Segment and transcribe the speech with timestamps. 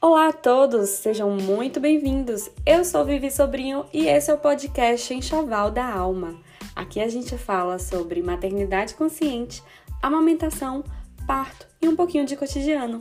[0.00, 2.48] Olá a todos, sejam muito bem-vindos.
[2.64, 6.36] Eu sou Vivi Sobrinho e esse é o podcast Enxoval da Alma.
[6.76, 9.60] Aqui a gente fala sobre maternidade consciente,
[10.00, 10.84] amamentação,
[11.26, 13.00] parto e um pouquinho de cotidiano.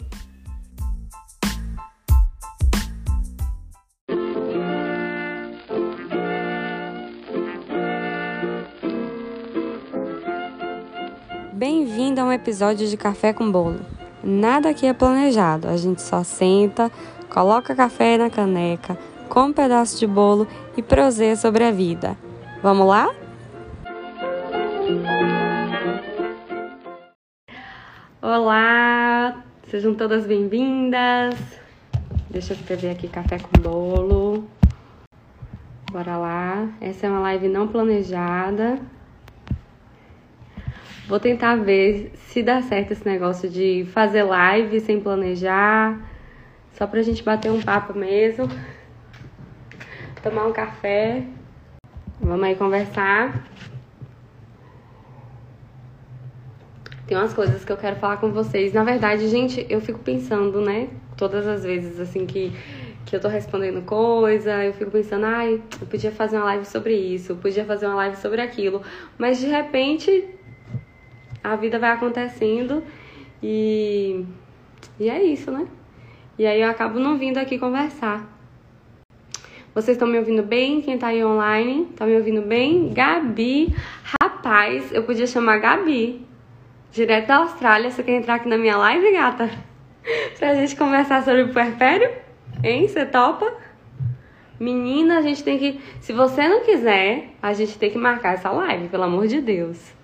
[11.53, 13.96] Bem-vindo a um episódio de Café com Bolo.
[14.29, 16.91] Nada aqui é planejado, a gente só senta,
[17.29, 18.97] coloca café na caneca,
[19.29, 20.45] come um pedaço de bolo
[20.75, 22.17] e proseia sobre a vida.
[22.61, 23.09] Vamos lá?
[28.21, 31.33] Olá, sejam todas bem-vindas.
[32.29, 34.43] Deixa eu escrever aqui café com bolo.
[35.89, 36.67] Bora lá.
[36.81, 38.77] Essa é uma live não planejada,
[41.07, 45.97] Vou tentar ver se dá certo esse negócio de fazer live sem planejar,
[46.73, 48.45] só pra gente bater um papo mesmo,
[50.21, 51.23] tomar um café.
[52.19, 53.47] Vamos aí conversar.
[57.05, 58.73] Tem umas coisas que eu quero falar com vocês.
[58.73, 60.89] Na verdade, gente, eu fico pensando, né?
[61.15, 62.51] Todas as vezes assim que
[63.05, 66.93] que eu tô respondendo coisa, eu fico pensando, ai, eu podia fazer uma live sobre
[66.93, 68.81] isso, eu podia fazer uma live sobre aquilo,
[69.17, 70.36] mas de repente
[71.51, 72.83] a vida vai acontecendo
[73.41, 74.25] e,
[74.99, 75.67] e é isso, né?
[76.37, 78.27] E aí eu acabo não vindo aqui conversar.
[79.73, 80.81] Vocês estão me ouvindo bem?
[80.81, 81.85] Quem tá aí online?
[81.95, 82.91] Tá me ouvindo bem?
[82.93, 83.73] Gabi,
[84.21, 86.25] rapaz, eu podia chamar Gabi,
[86.91, 87.89] direto da Austrália.
[87.89, 89.49] Você quer entrar aqui na minha live, gata?
[90.37, 92.11] pra gente conversar sobre o puerpério?
[92.63, 92.87] Hein?
[92.87, 93.53] Você topa?
[94.59, 95.79] Menina, a gente tem que.
[96.01, 99.96] Se você não quiser, a gente tem que marcar essa live, pelo amor de Deus.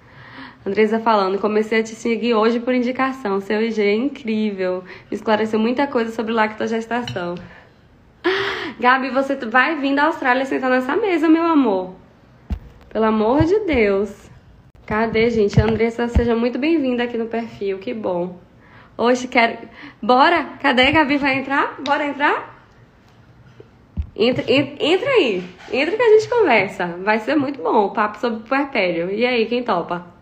[0.65, 3.41] Andresa falando, comecei a te seguir hoje por indicação.
[3.41, 4.81] Seu IG é incrível.
[5.11, 7.35] Me esclareceu muita coisa sobre lactogestação.
[8.79, 11.95] Gabi, você vai vir da Austrália sentar nessa mesa, meu amor.
[12.87, 14.31] Pelo amor de Deus.
[14.85, 15.59] Cadê, gente?
[15.59, 17.79] Andressa, seja muito bem-vinda aqui no perfil.
[17.79, 18.39] Que bom.
[18.97, 19.57] Hoje quero.
[20.01, 20.45] Bora?
[20.61, 20.91] Cadê?
[20.91, 21.75] Gabi vai entrar?
[21.81, 22.53] Bora entrar?
[24.15, 25.43] Entra, entra aí.
[25.73, 26.87] Entra que a gente conversa.
[27.03, 29.11] Vai ser muito bom o papo sobre puerpério.
[29.11, 30.12] E aí, quem topa?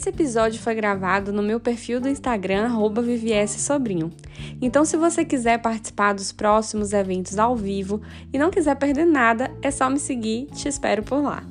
[0.00, 4.10] Esse episódio foi gravado no meu perfil do Instagram, @vvssobrinho.
[4.58, 8.00] Então, se você quiser participar dos próximos eventos ao vivo
[8.32, 11.44] e não quiser perder nada, é só me seguir, te espero por lá.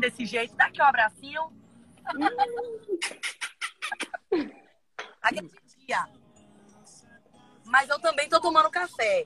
[0.00, 0.56] Desse jeito?
[0.56, 1.60] Dá aqui um abracinho.
[5.22, 6.06] Aquele dia.
[7.66, 9.24] Mas eu também tô tomando café.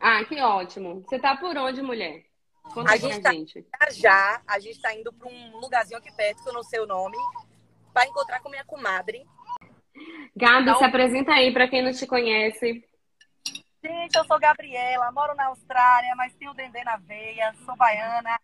[0.00, 1.02] Ah, que ótimo.
[1.02, 2.24] Você tá por onde, mulher?
[2.72, 3.66] Conta a gente tá gente.
[3.92, 6.86] já, a gente tá indo para um lugarzinho aqui perto, que eu não sei o
[6.86, 7.16] nome,
[7.92, 9.26] para encontrar com minha comadre.
[10.36, 10.78] Gabi, então...
[10.78, 12.84] se apresenta aí para quem não te conhece.
[13.82, 18.38] Gente, eu sou Gabriela, moro na Austrália, mas tenho dendê na veia, sou baiana,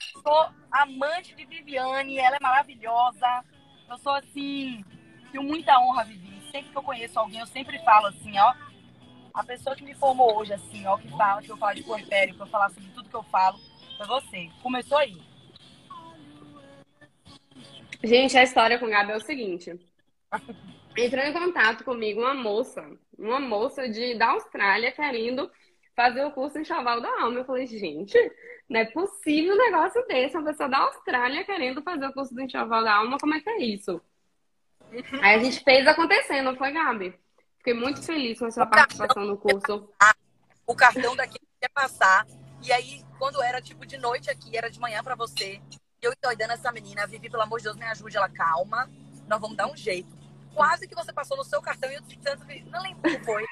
[0.00, 3.44] sou amante de Viviane, ela é maravilhosa.
[3.88, 4.84] Eu sou assim,
[5.30, 6.40] tenho muita honra, Vivi.
[6.50, 8.54] Sempre que eu conheço alguém, eu sempre falo assim, ó.
[9.32, 12.34] A pessoa que me formou hoje, assim, ó, que fala, que eu falo de puerpério,
[12.34, 13.58] que eu falar sobre tudo que eu falo,
[13.96, 14.50] foi você.
[14.62, 15.16] Começou aí.
[18.02, 19.78] Gente, a história com o Gabi é o seguinte.
[20.96, 22.84] Entrou em contato comigo uma moça,
[23.18, 25.50] uma moça de, da Austrália querendo
[25.94, 27.40] fazer o curso em Chaval da Alma.
[27.40, 28.16] Eu falei, gente,
[28.70, 32.40] não é possível um negócio desse, uma pessoa da Austrália querendo fazer o curso do
[32.40, 34.00] Enxoval da Alma, como é que é isso?
[34.92, 35.20] Uhum.
[35.20, 37.18] Aí a gente fez acontecer, não foi, Gabi?
[37.58, 39.90] Fiquei muito feliz com a sua o participação no curso.
[40.64, 42.24] O cartão daqui ia passar.
[42.62, 45.60] E aí, quando era tipo de noite aqui, era de manhã para você.
[46.00, 48.16] Eu endoidando essa menina, Vivi, pelo amor de Deus, me ajude.
[48.16, 48.88] Ela, calma,
[49.26, 50.16] nós vamos dar um jeito.
[50.54, 53.44] Quase que você passou no seu cartão e eu tanto, não lembro como foi.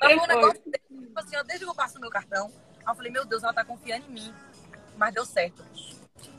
[0.00, 2.52] Mas foi um negócio tipo assim, ó, desde que eu passo o meu cartão,
[2.84, 4.34] aí eu falei, meu Deus, ela tá confiando em mim.
[4.96, 5.64] Mas deu certo.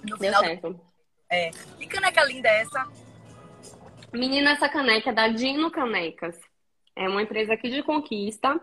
[0.03, 0.73] No deu certo.
[0.73, 0.81] Do...
[1.29, 1.49] É.
[1.77, 2.87] Que caneca linda é essa?
[4.13, 6.37] Menina, essa caneca é da Dino Canecas.
[6.95, 8.59] É uma empresa aqui de conquista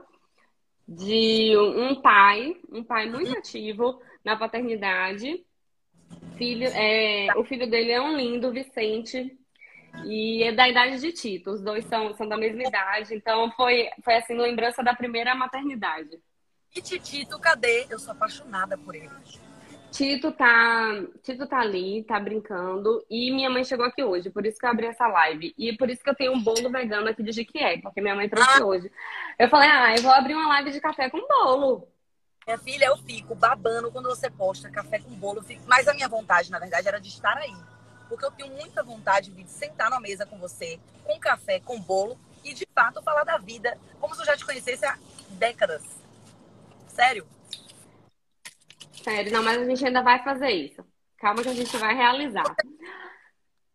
[0.87, 5.45] de um pai, um pai muito ativo na paternidade.
[6.37, 9.37] Filho, é, o filho dele é um lindo, Vicente.
[10.05, 13.89] E é da idade de Tito, os dois são, são da mesma idade, então foi,
[14.05, 16.21] foi assim, lembrança da primeira maternidade.
[16.75, 17.87] E Titito, cadê?
[17.91, 19.11] Eu sou apaixonada por ele.
[19.91, 23.05] Tito tá, Tito tá ali, tá brincando.
[23.09, 25.55] E minha mãe chegou aqui hoje, por isso que eu abri essa live.
[25.57, 28.29] E por isso que eu tenho um bolo vegano aqui de Jequié, porque minha mãe
[28.29, 28.65] trouxe ah.
[28.65, 28.93] hoje.
[29.39, 31.89] Eu falei, ah, eu vou abrir uma live de café com bolo.
[32.47, 35.45] Minha filha, eu fico babando quando você posta café com bolo.
[35.67, 37.57] Mas a minha vontade, na verdade, era de estar aí.
[38.09, 42.19] Porque eu tenho muita vontade de sentar na mesa com você, com café, com bolo,
[42.43, 44.97] e de fato falar da vida, como se eu já te conhecesse há
[45.31, 45.98] décadas.
[46.99, 47.29] Sério.
[49.05, 50.85] Sério, não, mas a gente ainda vai fazer isso.
[51.17, 52.57] Calma que a gente vai realizar.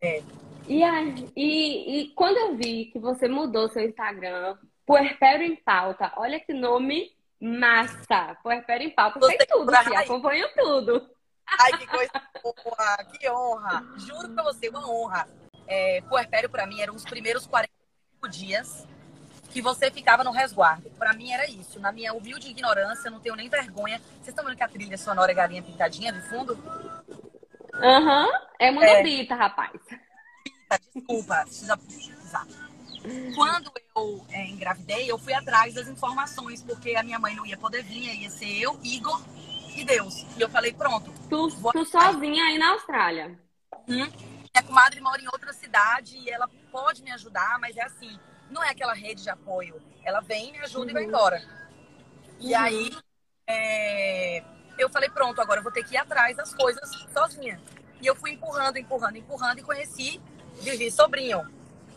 [0.01, 0.21] É.
[0.67, 6.11] E, aí, e, e quando eu vi que você mudou seu Instagram, Puerpério em Pauta,
[6.17, 8.37] olha que nome massa!
[8.43, 11.09] Puerpério em Pauta, você sei tudo, acompanho tudo.
[11.59, 12.11] Ai, que coisa
[12.41, 13.85] boa, que honra.
[13.99, 15.27] Juro pra você, uma honra.
[15.65, 18.87] É, puerpério pra mim eram os primeiros 45 dias
[19.53, 20.89] que você ficava no resguardo.
[20.97, 21.79] Para mim era isso.
[21.79, 23.99] Na minha humilde ignorância, não tenho nem vergonha.
[24.15, 26.57] Vocês estão vendo que a trilha sonora é galinha pintadinha de fundo?
[27.75, 28.31] Aham, uhum.
[28.59, 29.37] é munobita, é...
[29.37, 29.79] rapaz.
[30.95, 32.47] Desculpa, precisa precisar.
[33.35, 37.57] Quando eu é, engravidei, eu fui atrás das informações, porque a minha mãe não ia
[37.57, 39.21] poder vir, ia ser eu, Igor
[39.75, 40.25] e Deus.
[40.35, 41.13] E eu falei, pronto.
[41.29, 43.37] Tu, tu sozinha aí na Austrália.
[43.87, 44.07] Hum?
[44.55, 48.17] Minha comadre mora em outra cidade e ela pode me ajudar, mas é assim,
[48.49, 49.81] não é aquela rede de apoio.
[50.03, 50.89] Ela vem, me ajuda uhum.
[50.89, 51.43] e vai embora.
[52.39, 52.59] E uhum.
[52.59, 52.91] aí,
[53.47, 54.43] é...
[54.77, 57.59] eu falei, pronto, agora eu vou ter que ir atrás das coisas sozinha.
[58.01, 60.21] E eu fui empurrando, empurrando, empurrando e conheci
[60.61, 61.49] Vivi Sobrinho.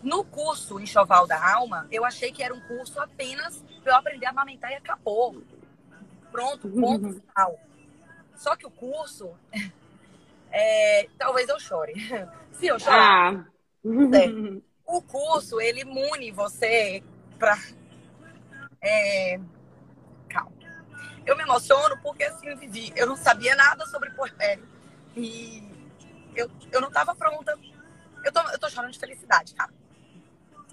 [0.03, 4.27] No curso Enxoval da Alma, eu achei que era um curso apenas para eu aprender
[4.27, 5.43] a amamentar e acabou.
[6.31, 7.21] Pronto, ponto uhum.
[7.21, 7.61] final.
[8.37, 9.35] Só que o curso,
[10.53, 11.09] é...
[11.19, 11.95] talvez eu chore.
[12.53, 13.47] Se eu chorar, ah.
[13.85, 17.03] é o curso, ele imune você
[17.39, 17.59] para.
[18.81, 19.41] É...
[20.29, 20.53] Calma.
[21.27, 24.67] Eu me emociono porque, assim, Vivi, eu não sabia nada sobre puerpério.
[25.17, 25.63] E
[26.37, 27.59] eu, eu não estava pronta.
[28.25, 29.73] Eu tô, eu tô chorando de felicidade, cara.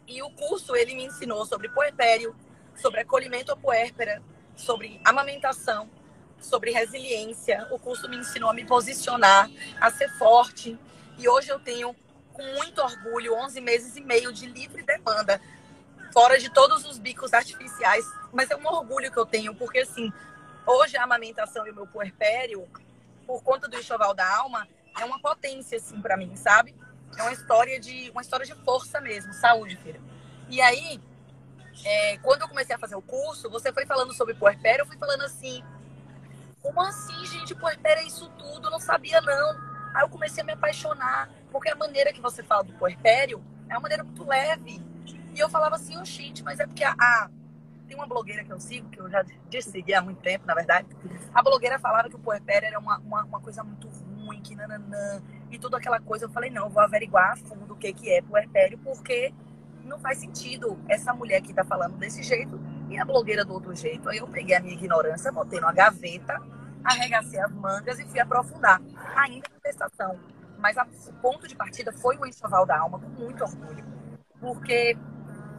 [0.07, 2.35] E o curso, ele me ensinou sobre puerpério,
[2.75, 4.21] sobre acolhimento à puérpera,
[4.55, 5.89] sobre amamentação,
[6.39, 7.67] sobre resiliência.
[7.71, 9.49] O curso me ensinou a me posicionar,
[9.79, 10.77] a ser forte.
[11.17, 11.95] E hoje eu tenho
[12.33, 15.39] com muito orgulho 11 meses e meio de livre demanda,
[16.11, 18.05] fora de todos os bicos artificiais.
[18.33, 20.11] Mas é um orgulho que eu tenho, porque assim,
[20.65, 22.67] hoje a amamentação e o meu puerpério,
[23.25, 24.67] por conta do enxoval da alma,
[24.99, 26.75] é uma potência assim para mim, sabe?
[27.17, 30.01] É uma história de uma história de força mesmo, saúde, filha.
[30.49, 30.99] E aí,
[31.85, 34.97] é, quando eu comecei a fazer o curso, você foi falando sobre puerpério, eu fui
[34.97, 35.63] falando assim,
[36.61, 38.67] como assim, gente, puerpério é isso tudo?
[38.67, 39.73] Eu não sabia não.
[39.93, 43.39] Aí eu comecei a me apaixonar, porque a maneira que você fala do puerpério
[43.69, 44.81] é uma maneira muito leve.
[45.33, 47.29] E eu falava assim, oh, gente, mas é porque a, a,
[47.87, 50.87] tem uma blogueira que eu sigo, que eu já dessegui há muito tempo, na verdade.
[51.31, 55.21] A blogueira falava que o puerpério era uma, uma, uma coisa muito ruim, que nananã,
[55.51, 56.25] e toda aquela coisa.
[56.25, 59.31] Eu falei, não, eu vou averiguar a fundo o que, que é puerpério, porque
[59.83, 62.59] não faz sentido essa mulher que tá falando desse jeito
[62.89, 64.09] e a blogueira do outro jeito.
[64.09, 66.41] Aí eu peguei a minha ignorância, botei numa gaveta
[66.83, 68.81] arregacei as mangas e fui aprofundar,
[69.15, 70.19] ainda na testação.
[70.63, 73.83] Mas a, o ponto de partida foi o enxoval da alma, com muito orgulho.
[74.39, 74.97] Porque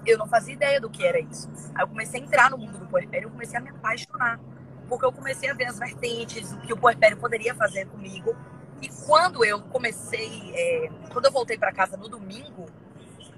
[0.06, 1.46] eu não fazia ideia do que era isso.
[1.74, 4.40] Aí eu comecei a entrar no mundo do puerpério, eu comecei a me apaixonar.
[4.88, 8.34] Porque eu comecei a ver as vertentes, o que o puerpério poderia fazer comigo.
[8.80, 12.64] E quando eu comecei, é, quando eu voltei para casa no domingo,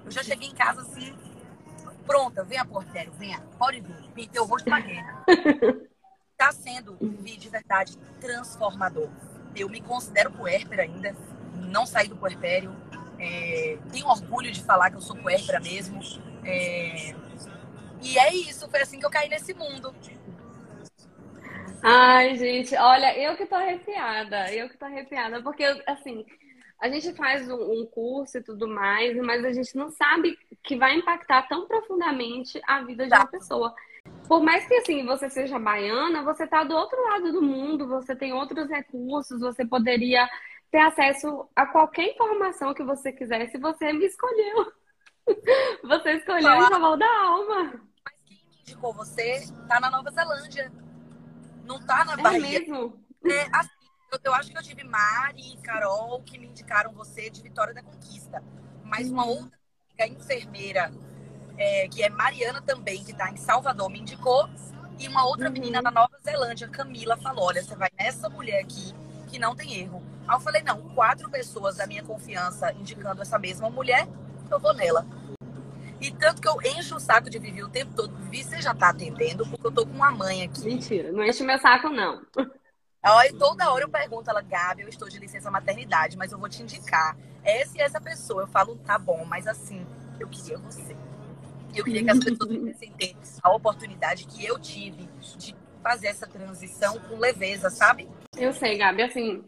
[0.05, 1.13] eu já cheguei em casa assim,
[2.05, 5.25] pronta, venha puerpério, venha, pode vir, pintei o rosto pra guerra.
[6.31, 9.09] está sendo, de verdade, transformador.
[9.53, 11.13] Eu me considero puérpera ainda,
[11.57, 12.75] não saí do puerpério.
[13.19, 15.99] É, tenho orgulho de falar que eu sou puérpera mesmo.
[16.43, 17.15] É,
[18.01, 19.93] e é isso, foi assim que eu caí nesse mundo.
[21.83, 26.25] Ai, gente, olha, eu que tô arrepiada, eu que tô arrepiada, porque, assim,
[26.79, 30.95] a gente faz um, curso e tudo mais, mas a gente não sabe que vai
[30.95, 33.27] impactar tão profundamente a vida de uma tá.
[33.27, 33.73] pessoa.
[34.27, 38.15] Por mais que assim você seja baiana, você está do outro lado do mundo, você
[38.15, 40.29] tem outros recursos, você poderia
[40.71, 44.71] ter acesso a qualquer informação que você quisesse, você me escolheu.
[45.83, 47.81] Você escolheu o Enxoval da Alma.
[48.05, 50.71] Mas quem me indicou você tá na Nova Zelândia.
[51.65, 52.37] Não tá na é Bahia.
[52.37, 53.05] É mesmo?
[53.25, 53.69] É, assim,
[54.13, 57.73] eu, eu, acho que eu tive Mari e Carol que me indicaram você de Vitória
[57.73, 58.41] da Conquista.
[58.85, 59.41] Mas uma uhum.
[59.41, 60.93] outra enfermeira
[61.57, 64.49] é, que é Mariana também, que está em Salvador, me indicou.
[64.97, 65.53] E uma outra uhum.
[65.53, 68.93] menina da Nova Zelândia, Camila, falou: olha, você vai nessa mulher aqui
[69.29, 70.01] que não tem erro.
[70.27, 74.07] Aí eu falei: não, quatro pessoas da minha confiança indicando essa mesma mulher,
[74.51, 75.05] eu vou nela.
[75.99, 78.15] E tanto que eu encho o saco de Vivi o tempo todo.
[78.17, 80.65] Vivi, você já tá atendendo, porque eu tô com uma mãe aqui.
[80.65, 82.21] Mentira, não enche meu saco, não.
[83.01, 86.49] Aí toda hora eu pergunto ela, Gabi, eu estou de licença maternidade, mas eu vou
[86.49, 87.17] te indicar.
[87.43, 88.43] Essa e essa pessoa.
[88.43, 89.85] Eu falo, tá bom, mas assim,
[90.19, 90.95] eu queria você.
[91.75, 95.07] Eu queria que as pessoas pudessem ter a oportunidade que eu tive
[95.37, 98.09] de fazer essa transição com leveza, sabe?
[98.35, 99.43] Eu sei, Gabi, assim,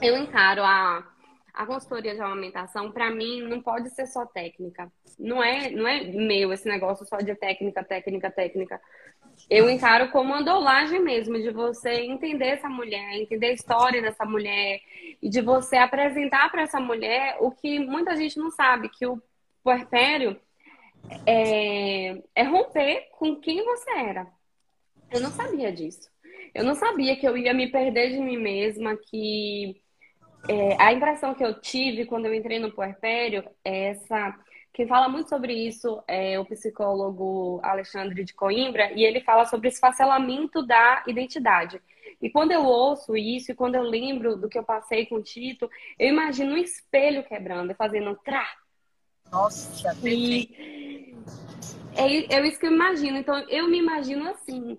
[0.00, 1.06] eu encaro a,
[1.52, 4.90] a consultoria de amamentação, para mim, não pode ser só técnica.
[5.18, 8.80] Não é, não é meu esse negócio só de técnica, técnica, técnica.
[9.50, 14.24] Eu encaro como uma dolagem mesmo, de você entender essa mulher, entender a história dessa
[14.24, 14.80] mulher,
[15.20, 19.20] e de você apresentar para essa mulher o que muita gente não sabe, que o
[19.62, 20.40] puerpério
[21.26, 24.26] é, é romper com quem você era.
[25.10, 26.08] Eu não sabia disso.
[26.54, 29.80] Eu não sabia que eu ia me perder de mim mesma, que
[30.46, 34.34] é, a impressão que eu tive quando eu entrei no puerpério é essa.
[34.72, 39.68] Quem fala muito sobre isso é o psicólogo Alexandre de Coimbra, e ele fala sobre
[39.68, 41.80] esfacelamento da identidade.
[42.22, 45.22] E quando eu ouço isso, e quando eu lembro do que eu passei com o
[45.22, 45.68] Tito,
[45.98, 48.46] eu imagino um espelho quebrando, fazendo trá.
[49.30, 51.14] Nossa, e
[51.94, 53.18] é, é isso que eu imagino.
[53.18, 54.78] Então, eu me imagino assim.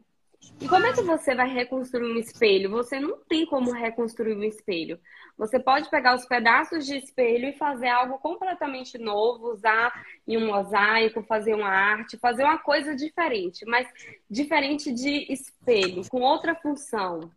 [0.62, 2.70] E como é que você vai reconstruir um espelho?
[2.72, 5.00] Você não tem como reconstruir um espelho.
[5.38, 10.48] Você pode pegar os pedaços de espelho e fazer algo completamente novo, usar em um
[10.48, 13.88] mosaico, fazer uma arte, fazer uma coisa diferente, mas
[14.30, 17.32] diferente de espelho, com outra função.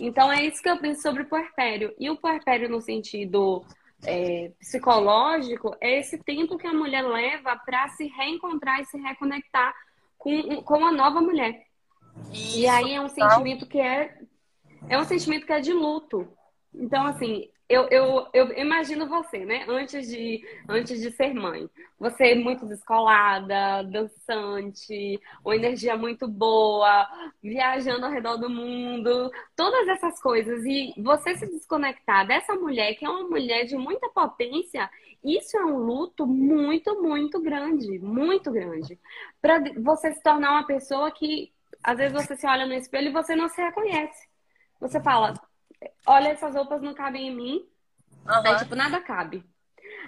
[0.00, 1.94] Então é isso que eu penso sobre o puerpério.
[1.98, 3.62] E o puerpério no sentido
[4.02, 9.74] é, psicológico é esse tempo que a mulher leva para se reencontrar e se reconectar
[10.16, 11.69] com, com uma nova mulher.
[12.32, 14.18] Isso, e aí é um sentimento que é
[14.88, 16.26] é um sentimento que é de luto.
[16.74, 19.64] Então, assim, eu, eu, eu imagino você, né?
[19.68, 21.70] Antes de, antes de ser mãe.
[21.98, 27.08] Você é muito descolada, dançante, uma energia muito boa,
[27.42, 30.64] viajando ao redor do mundo, todas essas coisas.
[30.64, 34.90] E você se desconectar dessa mulher, que é uma mulher de muita potência,
[35.22, 38.98] isso é um luto muito, muito grande, muito grande.
[39.40, 43.12] Para você se tornar uma pessoa que, às vezes, você se olha no espelho e
[43.12, 44.28] você não se reconhece.
[44.80, 45.34] Você fala,
[46.06, 47.68] olha, essas roupas não cabem em mim.
[48.26, 48.46] Uhum.
[48.46, 49.44] Aí, tipo, nada cabe.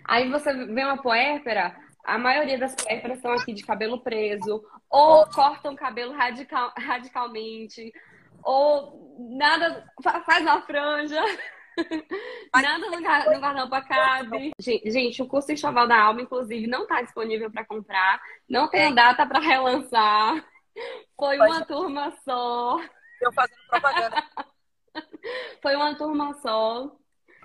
[0.04, 5.26] Aí você vê uma puérpera, a maioria das puérperas estão aqui de cabelo preso, ou
[5.28, 7.92] cortam o cabelo radical, radicalmente,
[8.42, 9.84] ou nada,
[10.26, 11.20] faz uma franja.
[12.54, 14.50] Nada no, no guarda-roupa cabe.
[14.60, 18.20] Gente, o curso Enxoval da Alma, inclusive, não está disponível para comprar.
[18.46, 18.94] Não tem é.
[18.94, 20.44] data para relançar.
[21.16, 22.78] Foi uma turma só.
[23.20, 24.24] Eu fazendo propaganda.
[25.62, 26.96] Foi uma turma só.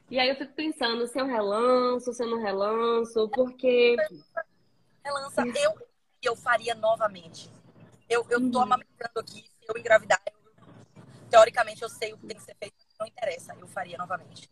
[0.09, 3.95] E aí eu fico pensando se eu relanço, se eu não relanço, porque.
[5.03, 5.87] Relança, eu,
[6.21, 7.49] eu faria novamente.
[8.09, 8.63] Eu, eu tô uhum.
[8.63, 10.37] amamentando aqui, se eu engravidar, eu,
[11.29, 14.49] teoricamente eu sei o que tem que ser feito, não interessa, eu faria novamente.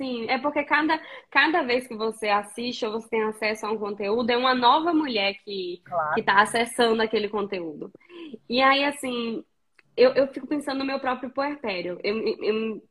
[0.00, 0.98] Sim, é porque cada,
[1.30, 4.94] cada vez que você assiste ou você tem acesso a um conteúdo, é uma nova
[4.94, 6.18] mulher que claro.
[6.18, 7.92] está acessando aquele conteúdo.
[8.48, 9.44] E aí, assim,
[9.94, 12.00] eu, eu fico pensando no meu próprio puerpério.
[12.02, 12.82] Eu, eu,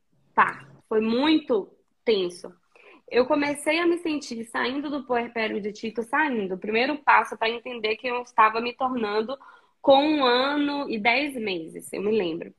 [0.87, 1.75] foi muito
[2.05, 2.53] tenso.
[3.09, 6.53] Eu comecei a me sentir saindo do puerpério de Tito, saindo.
[6.53, 9.35] O primeiro passo para entender que eu estava me tornando
[9.81, 12.53] com um ano e dez meses, eu me lembro.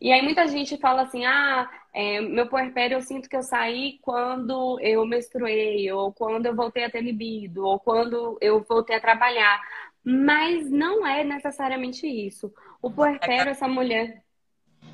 [0.00, 3.98] E aí muita gente fala assim, ah, é, meu puerpério eu sinto que eu saí
[4.02, 9.00] quando eu menstruei, ou quando eu voltei a ter libido, ou quando eu voltei a
[9.00, 9.60] trabalhar.
[10.04, 12.52] Mas não é necessariamente isso.
[12.80, 14.22] O puerpério, essa mulher,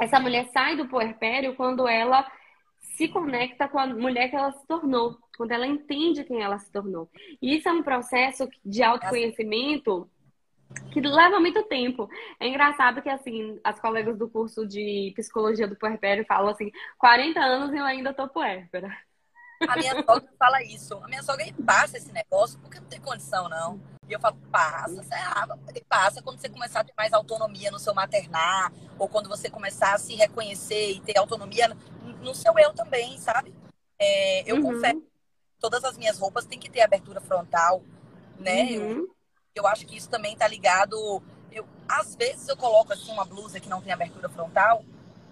[0.00, 2.26] essa mulher sai do puerpério quando ela
[2.78, 6.70] se conecta com a mulher que ela se tornou, quando ela entende quem ela se
[6.72, 7.10] tornou.
[7.42, 10.08] E isso é um processo de autoconhecimento
[10.92, 12.08] que leva muito tempo.
[12.40, 17.40] É engraçado que, assim, as colegas do curso de psicologia do puerpério falam assim, 40
[17.40, 18.96] anos e eu ainda tô puérpera.
[19.68, 20.94] A minha sogra fala isso.
[21.02, 23.80] A minha sogra passa esse negócio porque não tem condição, não.
[24.08, 27.94] E eu falo, passa, você passa quando você começar a ter mais autonomia no seu
[27.94, 31.68] maternar, ou quando você começar a se reconhecer e ter autonomia
[32.20, 33.52] no seu eu também, sabe?
[33.98, 34.62] É, eu uhum.
[34.62, 35.02] confesso,
[35.58, 37.82] todas as minhas roupas têm que ter abertura frontal,
[38.38, 38.62] né?
[38.72, 38.98] Uhum.
[38.98, 39.15] Eu,
[39.56, 41.22] eu acho que isso também está ligado.
[41.50, 44.84] Eu, às vezes eu coloco assim uma blusa que não tem abertura frontal,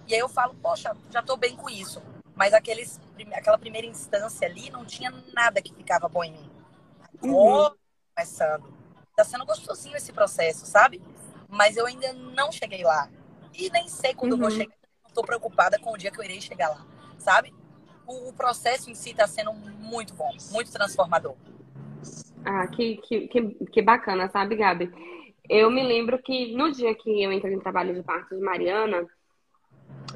[0.07, 2.01] e aí eu falo, poxa, já tô bem com isso.
[2.35, 2.99] Mas aqueles,
[3.33, 6.51] aquela primeira instância ali não tinha nada que ficava bom em mim.
[7.23, 7.75] Agora, uhum
[8.15, 8.73] começando.
[9.15, 11.01] Tá sendo gostosinho esse processo, sabe?
[11.49, 13.09] Mas eu ainda não cheguei lá.
[13.53, 14.39] E nem sei quando uhum.
[14.39, 14.75] vou chegar.
[15.03, 16.85] Não tô preocupada com o dia que eu irei chegar lá,
[17.19, 17.53] sabe?
[18.07, 21.35] O, o processo em si tá sendo muito bom, muito transformador.
[22.45, 24.91] Ah, que, que, que, que bacana, sabe, Gabi?
[25.49, 29.07] Eu me lembro que no dia que eu entrei no trabalho de parto de Mariana,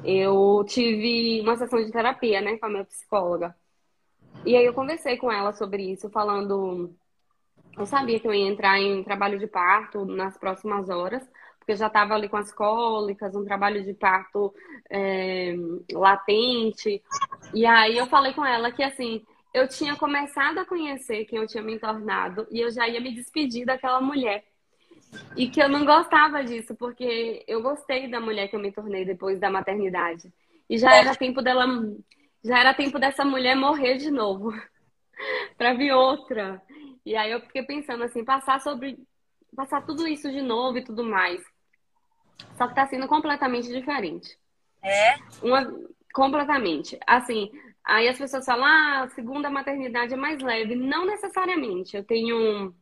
[0.04, 3.54] eu tive uma sessão de terapia, né, com a minha psicóloga.
[4.44, 6.94] E aí eu conversei com ela sobre isso, falando.
[7.76, 11.76] Eu sabia que eu ia entrar em trabalho de parto nas próximas horas, porque eu
[11.76, 14.54] já estava ali com as cólicas, um trabalho de parto
[14.88, 15.54] é,
[15.92, 17.02] latente.
[17.54, 21.46] E aí eu falei com ela que assim, eu tinha começado a conhecer quem eu
[21.46, 24.44] tinha me tornado e eu já ia me despedir daquela mulher.
[25.36, 29.04] E que eu não gostava disso, porque eu gostei da mulher que eu me tornei
[29.04, 30.32] depois da maternidade.
[30.68, 31.66] E já era tempo dela,
[32.44, 34.52] já era tempo dessa mulher morrer de novo,
[35.58, 36.62] para vir outra.
[37.04, 38.98] E aí eu fiquei pensando assim, passar sobre
[39.56, 41.42] passar tudo isso de novo e tudo mais.
[42.56, 44.38] Só que tá sendo completamente diferente.
[44.82, 45.16] É?
[45.42, 45.66] Uma
[46.12, 46.98] completamente.
[47.06, 47.50] Assim,
[47.84, 50.74] aí as pessoas falam: "Ah, a segunda maternidade é mais leve".
[50.74, 51.96] Não necessariamente.
[51.96, 52.74] Eu tenho um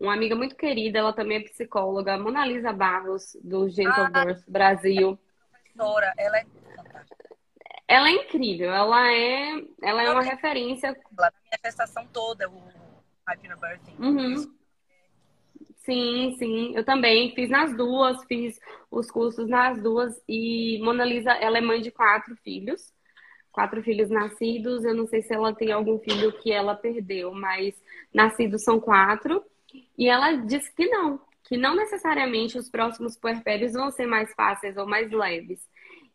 [0.00, 4.44] uma amiga muito querida, ela também é psicóloga, Mona Lisa Barros, do Gentle ah, Birth
[4.48, 5.18] Brasil.
[5.50, 6.46] Professora, ela é
[7.86, 10.92] ela é incrível, ela é, ela é uma referência.
[11.18, 12.62] Na minha gestação toda, o
[13.28, 13.96] Hypnobirthing.
[13.98, 14.54] Uhum.
[15.78, 18.60] Sim, sim, eu também fiz nas duas, fiz
[18.92, 22.92] os cursos nas duas e Mona Lisa, ela é mãe de quatro filhos,
[23.60, 24.84] quatro filhos nascidos.
[24.84, 27.74] Eu não sei se ela tem algum filho que ela perdeu, mas
[28.12, 29.44] nascidos são quatro.
[29.98, 34.78] E ela disse que não, que não necessariamente os próximos puerpérios vão ser mais fáceis
[34.78, 35.60] ou mais leves.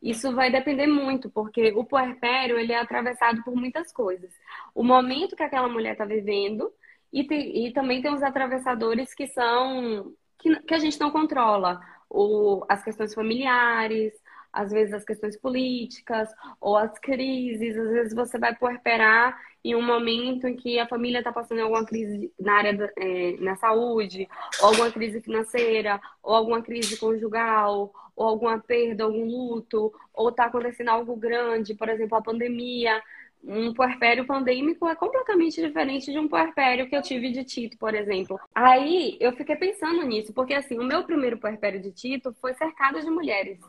[0.01, 4.31] Isso vai depender muito, porque o puerpério ele é atravessado por muitas coisas.
[4.73, 6.71] O momento que aquela mulher está vivendo
[7.13, 11.79] e, tem, e, também tem os atravessadores que são que, que a gente não controla.
[12.09, 14.13] O, as questões familiares,
[14.55, 16.29] às vezes as questões políticas
[16.61, 17.77] ou as crises.
[17.77, 21.85] Às vezes você vai puerperar em um momento em que a família está passando alguma
[21.85, 24.27] crise na área da, é, na saúde,
[24.61, 30.45] ou alguma crise financeira, ou alguma crise conjugal, ou alguma perda, algum luto, ou está
[30.45, 33.01] acontecendo algo grande, por exemplo, a pandemia.
[33.43, 37.93] Um puerpério pandêmico é completamente diferente de um puerpério que eu tive de Tito, por
[37.93, 38.39] exemplo.
[38.55, 42.99] Aí eu fiquei pensando nisso, porque assim, o meu primeiro puerpério de Tito foi cercado
[43.01, 43.59] de mulheres.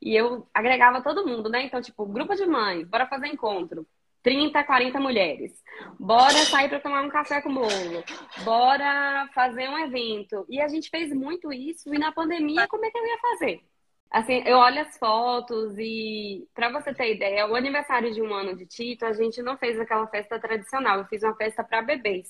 [0.00, 1.62] E eu agregava todo mundo, né?
[1.62, 3.86] Então, tipo, grupo de mães, bora fazer encontro.
[4.22, 5.62] 30, 40 mulheres.
[6.00, 8.02] Bora sair para tomar um café com bolo.
[8.44, 10.44] Bora fazer um evento.
[10.48, 11.94] E a gente fez muito isso.
[11.94, 13.60] E na pandemia, como é que eu ia fazer?
[14.10, 18.56] Assim, eu olho as fotos e, para você ter ideia, o aniversário de um ano
[18.56, 20.98] de Tito, a gente não fez aquela festa tradicional.
[20.98, 22.28] Eu fiz uma festa para bebês.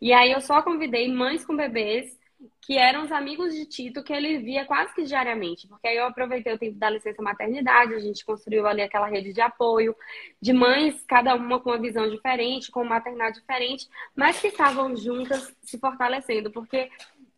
[0.00, 2.16] E aí eu só convidei mães com bebês
[2.60, 6.06] que eram os amigos de Tito que ele via quase que diariamente, porque aí eu
[6.06, 9.94] aproveitei o tempo da licença maternidade, a gente construiu ali aquela rede de apoio,
[10.40, 14.96] de mães, cada uma com uma visão diferente, com um maternidade diferente, mas que estavam
[14.96, 16.88] juntas se fortalecendo, porque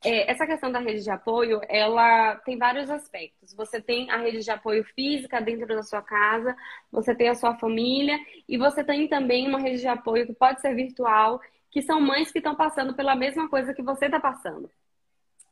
[0.05, 3.55] é, essa questão da rede de apoio, ela tem vários aspectos.
[3.55, 6.55] Você tem a rede de apoio física dentro da sua casa,
[6.93, 10.61] você tem a sua família e você tem também uma rede de apoio que pode
[10.61, 11.41] ser virtual,
[11.71, 14.71] que são mães que estão passando pela mesma coisa que você está passando.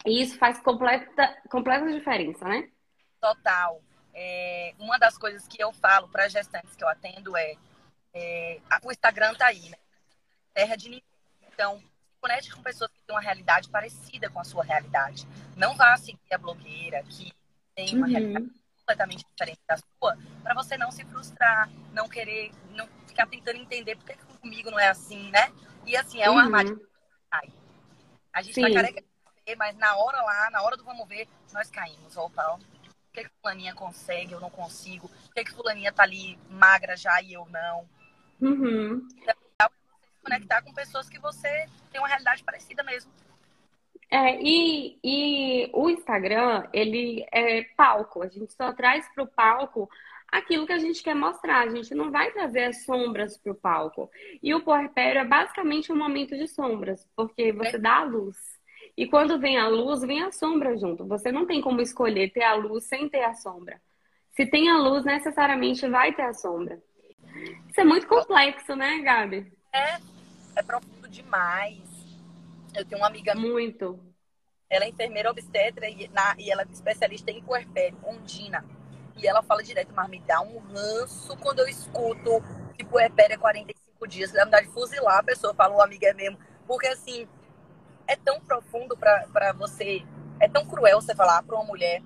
[0.04, 2.68] E isso faz completa, completa diferença, né?
[3.20, 3.80] Total.
[4.14, 7.54] É, uma das coisas que eu falo para gestantes que eu atendo é,
[8.12, 9.76] é, o Instagram tá aí, né?
[10.52, 11.02] Terra de ninguém.
[11.52, 11.82] Então,
[12.20, 15.26] conecte com pessoas que têm uma realidade parecida com a sua realidade.
[15.56, 17.32] Não vá seguir a blogueira que
[17.74, 18.12] tem uma uhum.
[18.12, 23.58] realidade completamente diferente da sua, para você não se frustrar, não querer, não ficar tentando
[23.58, 25.52] entender por que, comigo não é assim, né?
[25.86, 26.40] E assim, é um uhum.
[26.40, 26.88] armário.
[28.32, 28.74] A gente tá Sim.
[28.74, 29.11] tá careca
[29.56, 32.16] mas na hora lá, na hora do vamos ver, nós caímos.
[32.16, 32.58] Opa, o
[33.12, 35.06] que, que fulaninha consegue, eu não consigo?
[35.06, 37.88] O que, que fulaninha tá ali magra já e eu não?
[38.40, 39.06] Uhum.
[39.16, 43.10] Então, é você se conectar com pessoas que você tem uma realidade parecida mesmo.
[44.10, 48.22] É, e, e o Instagram, ele é palco.
[48.22, 49.88] A gente só traz para o palco
[50.28, 51.60] aquilo que a gente quer mostrar.
[51.60, 54.10] A gente não vai trazer as sombras para o palco.
[54.42, 58.36] E o puerpério é basicamente um momento de sombras, porque você dá a luz.
[58.96, 61.06] E quando vem a luz, vem a sombra junto.
[61.06, 63.80] Você não tem como escolher ter a luz sem ter a sombra.
[64.32, 66.82] Se tem a luz, necessariamente vai ter a sombra.
[67.68, 69.52] Isso é muito complexo, né, Gabi?
[69.72, 69.98] É,
[70.56, 71.80] é profundo demais.
[72.74, 73.34] Eu tenho uma amiga.
[73.34, 73.98] Muito.
[74.68, 78.64] Ela é enfermeira obstetra e, na, e ela é especialista em puerpério, ondina.
[79.16, 82.42] E ela fala direto, mas me dá um ranço quando eu escuto
[82.74, 84.32] que puerpério é 45 dias.
[84.32, 86.38] Dá vontade de fuzilar a pessoa, fala, o amigo é mesmo.
[86.66, 87.28] Porque assim,
[88.06, 90.02] é tão profundo para você,
[90.40, 92.02] é tão cruel você falar para uma mulher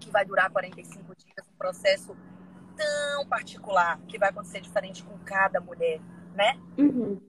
[0.00, 2.16] que vai durar 45 dias, um processo
[2.76, 6.00] tão particular, que vai acontecer diferente com cada mulher,
[6.34, 6.58] né?
[6.76, 7.20] Uhum.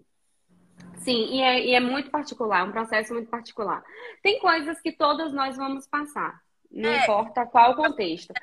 [0.97, 3.83] Sim, e é, e é, muito particular, um processo muito particular.
[4.21, 7.03] Tem coisas que todas nós vamos passar, não é.
[7.03, 8.33] importa qual contexto.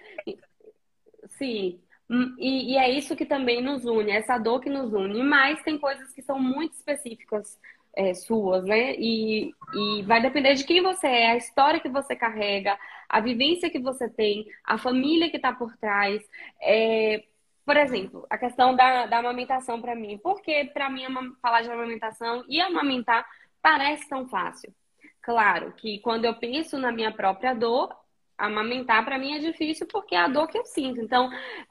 [1.28, 5.22] Sim, Hum, e, e, é isso que também nos une, essa dor que nos une.
[5.22, 7.58] Mas tem coisas que são muito específicas
[7.96, 8.94] é, suas, né?
[8.96, 12.78] E, e vai depender de quem você é, a história que você carrega,
[13.08, 16.22] a vivência que você tem, a família que está por trás.
[16.60, 17.24] É,
[17.64, 20.18] por exemplo, a questão da, da amamentação para mim.
[20.18, 21.04] Porque para mim
[21.40, 23.26] falar de amamentação e amamentar
[23.62, 24.74] parece tão fácil.
[25.22, 27.96] Claro que quando eu penso na minha própria dor,
[28.36, 31.00] amamentar para mim é difícil porque é a dor que eu sinto.
[31.00, 31.30] Então,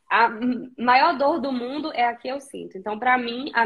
[0.09, 0.29] a
[0.77, 2.77] maior dor do mundo é a que eu sinto.
[2.77, 3.63] Então, para mim, a,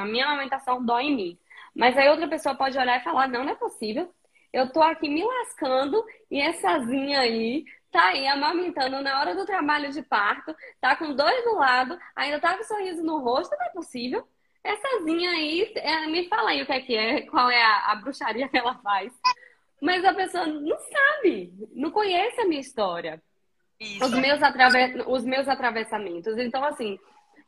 [0.00, 1.38] a, minha amamentação dói em mim.
[1.76, 4.12] Mas aí outra pessoa pode olhar e falar: não, não é possível.
[4.52, 9.90] Eu tô aqui me lascando e essazinha aí tá aí amamentando na hora do trabalho
[9.90, 13.70] de parto, tá com dois do lado, ainda tá com sorriso no rosto, não é
[13.70, 17.96] possível.Essazinha aí, é, me fala aí o que é que é, qual é a, a
[17.96, 19.12] bruxaria que ela faz.
[19.80, 23.22] Mas a pessoa não sabe, não conhece a minha história.
[24.02, 25.02] Os meus, atrave...
[25.06, 26.36] os meus atravessamentos.
[26.38, 26.98] Então, assim,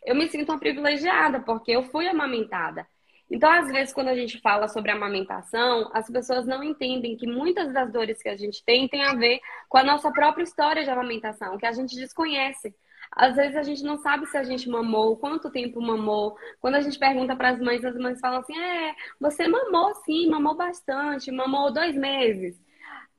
[0.05, 2.87] eu me sinto uma privilegiada, porque eu fui amamentada.
[3.31, 7.73] Então, às vezes, quando a gente fala sobre amamentação, as pessoas não entendem que muitas
[7.73, 10.91] das dores que a gente tem tem a ver com a nossa própria história de
[10.91, 12.75] amamentação, que a gente desconhece.
[13.13, 16.37] Às vezes a gente não sabe se a gente mamou, quanto tempo mamou.
[16.61, 20.29] Quando a gente pergunta para as mães, as mães falam assim: é, você mamou sim,
[20.29, 22.59] mamou bastante, mamou dois meses.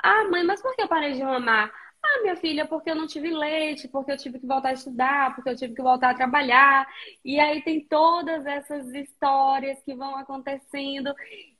[0.01, 1.71] Ah, mãe, mas por que eu parei de mamar?
[2.01, 5.35] Ah, minha filha, porque eu não tive leite, porque eu tive que voltar a estudar,
[5.35, 6.88] porque eu tive que voltar a trabalhar.
[7.23, 11.13] E aí tem todas essas histórias que vão acontecendo.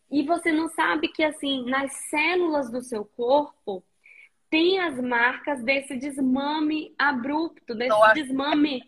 [0.10, 3.84] E você não sabe que, assim, nas células do seu corpo
[4.50, 8.82] tem as marcas desse desmame abrupto, desse desmame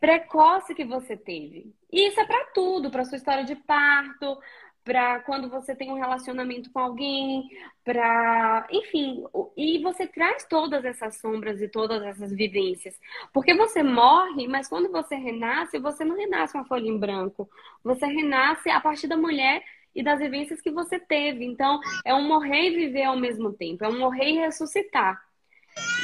[0.00, 1.74] precoce que você teve.
[1.92, 4.38] E isso é para tudo, para sua história de parto,
[4.84, 7.48] para quando você tem um relacionamento com alguém,
[7.84, 9.24] para, enfim,
[9.56, 12.98] e você traz todas essas sombras e todas essas vivências.
[13.32, 17.48] Porque você morre, mas quando você renasce, você não renasce uma folha em branco.
[17.84, 19.62] Você renasce a partir da mulher
[19.94, 21.44] e das vivências que você teve.
[21.44, 25.22] Então, é um morrer e viver ao mesmo tempo, é um morrer e ressuscitar.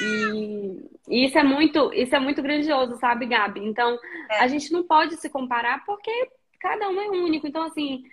[0.01, 3.61] E, e isso é muito, isso é muito grandioso, sabe, Gabi?
[3.67, 3.99] Então,
[4.31, 4.41] é.
[4.41, 7.47] a gente não pode se comparar porque cada um é único.
[7.47, 8.05] Então, assim,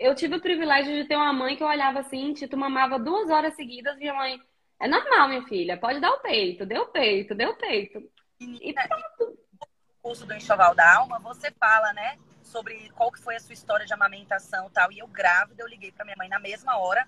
[0.00, 3.28] eu tive o privilégio de ter uma mãe que eu olhava assim, Tito mamava duas
[3.28, 4.40] horas seguidas, e minha mãe,
[4.80, 8.02] é normal, minha filha, pode dar o peito, deu peito, deu peito.
[8.40, 9.38] E, e pronto.
[9.60, 9.68] No
[10.02, 13.84] curso do Enxoval da Alma, você fala, né, sobre qual que foi a sua história
[13.84, 14.90] de amamentação e tal.
[14.90, 17.06] E eu grávida, eu liguei para minha mãe na mesma hora,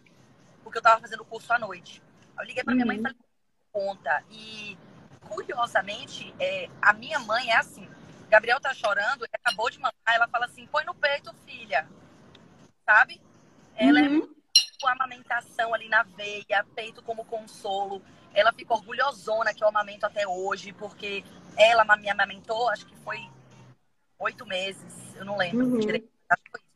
[0.62, 2.02] porque eu tava fazendo o curso à noite.
[2.38, 3.04] Eu liguei para minha mãe e uhum.
[3.04, 3.18] falei,
[3.72, 4.22] conta.
[4.30, 4.76] E,
[5.26, 7.88] curiosamente, é, a minha mãe é assim.
[8.28, 11.88] Gabriel tá chorando, acabou de mamar, ela fala assim, põe no peito, filha
[12.84, 13.20] sabe?
[13.76, 14.24] Ela é uhum.
[14.24, 18.02] é com amamentação ali na veia, peito como consolo.
[18.34, 21.24] Ela ficou orgulhosona que eu amamento até hoje, porque
[21.56, 23.18] ela me amamentou, acho que foi
[24.18, 25.66] oito meses, eu não lembro.
[25.66, 25.78] Uhum.
[25.78, 26.72] Acho que foi isso.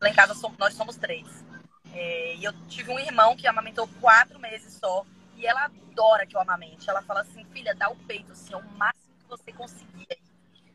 [0.00, 1.44] Lá em casa nós somos três.
[1.92, 5.04] É, e eu tive um irmão que amamentou quatro meses só.
[5.36, 6.88] E ela adora que eu amamente.
[6.88, 10.06] Ela fala assim, filha, dá o peito, assim, é o máximo que você conseguir.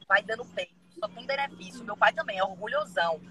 [0.08, 0.74] Vai dando peito.
[1.00, 1.84] Só tem benefício.
[1.84, 3.22] Meu pai também é orgulhosão.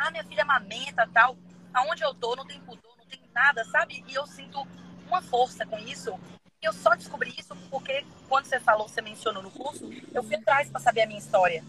[0.00, 1.36] Ah, minha filha amamenta tal.
[1.74, 4.02] Aonde eu tô, não tem pudor, não tem nada, sabe?
[4.08, 4.66] E eu sinto
[5.06, 6.18] uma força com isso.
[6.62, 10.36] E eu só descobri isso porque quando você falou, você mencionou no curso, eu fui
[10.36, 11.62] atrás para saber a minha história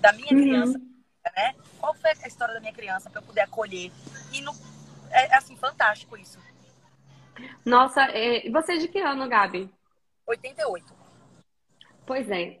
[0.00, 0.42] da minha uhum.
[0.42, 0.78] criança,
[1.34, 1.54] né?
[1.78, 3.90] Qual foi a história da minha criança para eu poder acolher?
[4.32, 4.52] E no,
[5.10, 6.38] é assim fantástico isso.
[7.64, 8.50] Nossa, é...
[8.50, 9.72] você é de que ano, Gabi?
[10.26, 10.94] 88.
[12.04, 12.60] Pois é.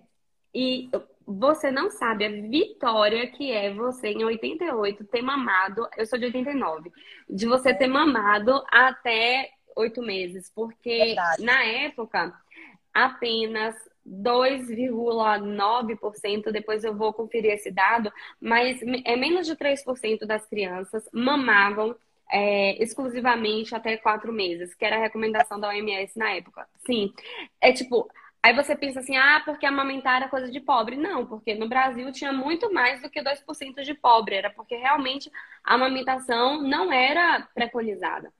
[0.54, 0.90] E
[1.30, 6.24] você não sabe a vitória que é você em 88 ter mamado, eu sou de
[6.24, 6.90] 89,
[7.28, 11.44] de você ter mamado até oito meses, porque Verdade.
[11.44, 12.32] na época
[12.94, 18.10] apenas 2,9%, depois eu vou conferir esse dado,
[18.40, 21.94] mas é menos de 3% das crianças mamavam
[22.30, 26.66] é, exclusivamente até quatro meses, que era a recomendação da OMS na época.
[26.86, 27.12] Sim,
[27.60, 28.08] é tipo,
[28.42, 30.96] Aí você pensa assim, ah, porque amamentar era coisa de pobre.
[30.96, 34.36] Não, porque no Brasil tinha muito mais do que 2% de pobre.
[34.36, 35.30] Era porque realmente
[35.64, 38.32] a amamentação não era preconizada.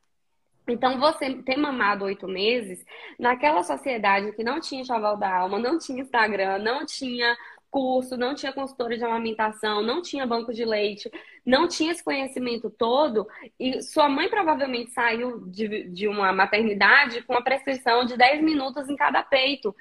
[0.69, 2.85] Então, você ter mamado oito meses,
[3.19, 7.37] naquela sociedade que não tinha chaval da alma, não tinha Instagram, não tinha
[7.71, 11.11] curso, não tinha consultora de amamentação, não tinha banco de leite,
[11.45, 13.27] não tinha esse conhecimento todo,
[13.59, 18.89] e sua mãe provavelmente saiu de, de uma maternidade com uma prescrição de 10 minutos
[18.89, 19.75] em cada peito,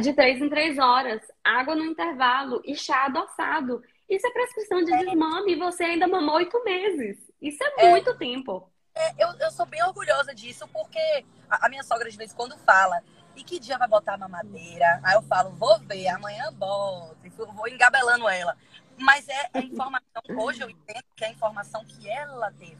[0.00, 3.82] de 3 em 3 horas, água no intervalo e chá adoçado.
[4.08, 7.18] Isso é prescrição de desmame e você ainda mamou oito meses.
[7.40, 8.70] Isso é, é muito é, tempo.
[8.94, 12.36] É, eu, eu sou bem orgulhosa disso, porque a, a minha sogra de vez em
[12.36, 13.02] quando fala
[13.36, 15.00] E que dia vai botar a mamadeira?
[15.02, 17.16] Aí eu falo, vou ver, amanhã boto.
[17.54, 18.56] Vou engabelando ela.
[18.98, 22.78] Mas é, é informação, hoje eu entendo que é a informação que ela teve.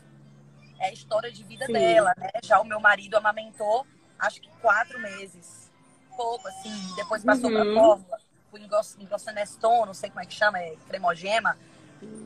[0.78, 1.72] É a história de vida Sim.
[1.72, 2.30] dela, né?
[2.42, 3.86] Já o meu marido amamentou,
[4.18, 5.72] acho que quatro meses.
[6.16, 6.94] Pouco, assim.
[6.94, 7.56] Depois passou uhum.
[7.56, 8.18] pra fórmula.
[8.50, 8.60] Fui
[9.00, 11.58] engrossando Neston, não sei como é que chama, é cremogema.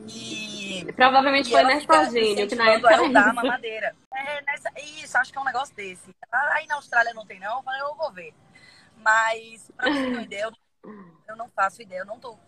[0.09, 0.93] E.
[0.93, 3.95] Provavelmente e foi Nestogênio, que na época era dar mamadeira.
[4.15, 4.71] É, nessa,
[5.03, 6.15] isso, acho que é um negócio desse.
[6.31, 7.59] Aí na Austrália não tem, não.
[7.59, 8.35] Eu falei, eu vou ver.
[8.97, 10.93] Mas, pra você ter uma ideia, eu,
[11.29, 12.01] eu não faço ideia.
[12.01, 12.39] Eu não tô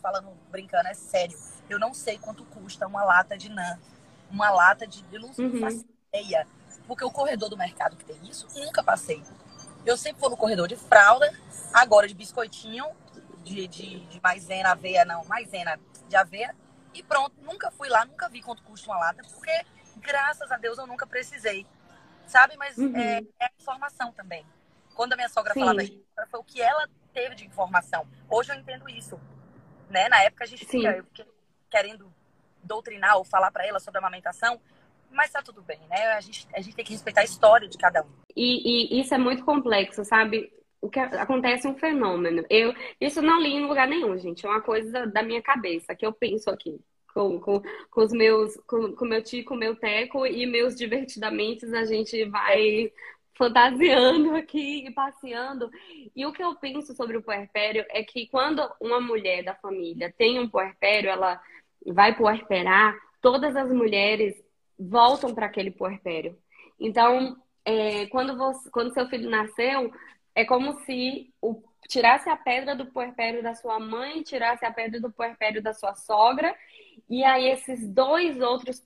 [0.00, 1.36] falando, brincando, é sério.
[1.68, 3.78] Eu não sei quanto custa uma lata de NAN.
[4.30, 5.04] Uma lata de.
[5.12, 5.60] Eu não uhum.
[5.60, 6.46] faço ideia.
[6.86, 9.22] Porque o corredor do mercado que tem isso, nunca passei.
[9.84, 11.32] Eu sempre vou no corredor de fralda,
[11.72, 12.86] agora de biscoitinho,
[13.44, 16.54] de, de, de maisena, aveia, não, maisena de aveia.
[16.94, 19.52] E pronto, nunca fui lá, nunca vi quanto custa uma lata, porque
[19.98, 21.66] graças a Deus eu nunca precisei.
[22.26, 22.56] Sabe?
[22.56, 22.96] Mas uhum.
[22.96, 24.44] é, é informação também.
[24.94, 25.60] Quando a minha sogra Sim.
[25.60, 25.80] falava,
[26.30, 28.06] foi o que ela teve de informação.
[28.28, 29.20] Hoje eu entendo isso
[29.90, 30.08] né?
[30.08, 30.80] Na época a gente Sim.
[30.80, 31.04] fica
[31.70, 32.12] querendo
[32.62, 34.60] doutrinar ou falar para ela sobre a amamentação,
[35.10, 36.12] mas tá tudo bem, né?
[36.12, 38.08] A gente, a gente tem que respeitar a história de cada um.
[38.34, 40.52] E, e isso é muito complexo, sabe?
[40.80, 42.44] O que acontece é um fenômeno.
[42.50, 44.46] Eu isso não li em lugar nenhum, gente.
[44.46, 46.78] É uma coisa da minha cabeça que eu penso aqui.
[47.12, 51.64] Com, com, com os meus, com, com meu tio, com meu teco e meus divertidamente
[51.74, 52.92] a gente vai
[53.36, 55.70] fantasiando aqui e passeando.
[56.14, 60.12] E o que eu penso sobre o puerpério é que quando uma mulher da família
[60.16, 61.40] tem um puerpério, ela
[61.86, 64.34] vai puerperar, todas as mulheres
[64.78, 66.36] voltam para aquele puerpério.
[66.78, 69.92] Então, é, quando, você, quando seu filho nasceu,
[70.36, 75.00] é como se o, tirasse a pedra do puerpério da sua mãe, tirasse a pedra
[75.00, 76.54] do puerpério da sua sogra,
[77.08, 78.84] e aí esses dois outros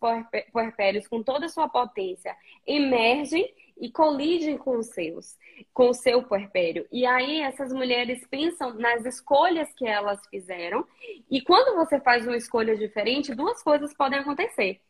[0.52, 5.38] puerpérios, com toda a sua potência, emergem e colidem com os seus,
[5.72, 6.86] com o seu puerpério.
[6.92, 10.86] E aí essas mulheres pensam nas escolhas que elas fizeram,
[11.30, 14.80] e quando você faz uma escolha diferente, duas coisas podem acontecer.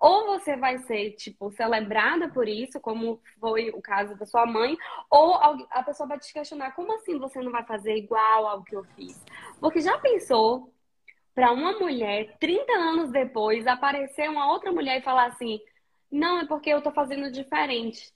[0.00, 4.76] Ou você vai ser, tipo, celebrada por isso, como foi o caso da sua mãe,
[5.10, 8.76] ou a pessoa vai te questionar, como assim você não vai fazer igual ao que
[8.76, 9.20] eu fiz?
[9.60, 10.72] Porque já pensou
[11.34, 15.60] para uma mulher, 30 anos depois, aparecer uma outra mulher e falar assim:
[16.10, 18.14] não, é porque eu tô fazendo diferente.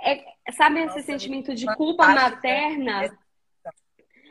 [0.00, 3.10] É, sabe Nossa, esse sentimento de culpa materna?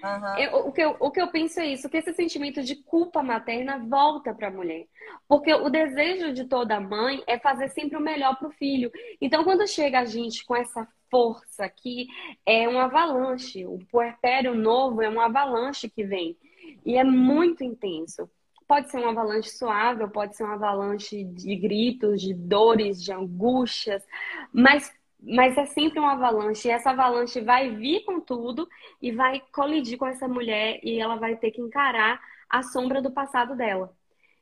[0.06, 0.38] Uhum.
[0.38, 3.24] Eu, o, que eu, o que eu penso é isso, que esse sentimento de culpa
[3.24, 4.86] materna volta para a mulher.
[5.28, 8.92] Porque o desejo de toda mãe é fazer sempre o melhor para o filho.
[9.20, 12.08] Então, quando chega a gente com essa força que
[12.46, 16.38] é um avalanche, o puerpério novo é um avalanche que vem.
[16.86, 18.30] E é muito intenso.
[18.68, 24.04] Pode ser um avalanche suave, pode ser um avalanche de gritos, de dores, de angústias,
[24.52, 26.68] mas mas é sempre um avalanche.
[26.68, 28.68] E essa avalanche vai vir com tudo
[29.02, 33.12] e vai colidir com essa mulher e ela vai ter que encarar a sombra do
[33.12, 33.94] passado dela.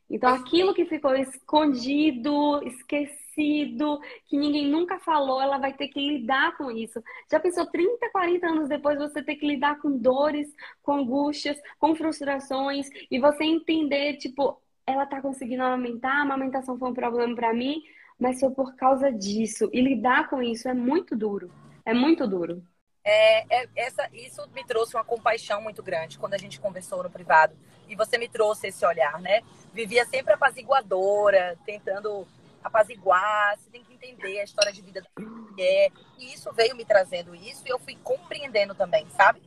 [0.09, 6.55] Então, aquilo que ficou escondido, esquecido, que ninguém nunca falou, ela vai ter que lidar
[6.57, 7.01] com isso.
[7.31, 11.95] Já pensou 30, 40 anos depois você ter que lidar com dores, com angústias, com
[11.95, 17.53] frustrações e você entender, tipo, ela tá conseguindo amamentar, a amamentação foi um problema para
[17.53, 17.81] mim,
[18.19, 19.69] mas foi por causa disso.
[19.73, 21.51] E lidar com isso é muito duro.
[21.85, 22.63] É muito duro.
[23.03, 27.09] É, é, essa, isso me trouxe uma compaixão muito grande quando a gente conversou no
[27.09, 27.55] privado.
[27.87, 29.41] E você me trouxe esse olhar, né?
[29.73, 32.25] Vivia sempre apaziguadora, tentando
[32.63, 33.57] apaziguar.
[33.57, 35.91] Você tem que entender a história de vida da mulher.
[36.17, 39.41] E isso veio me trazendo isso e eu fui compreendendo também, sabe?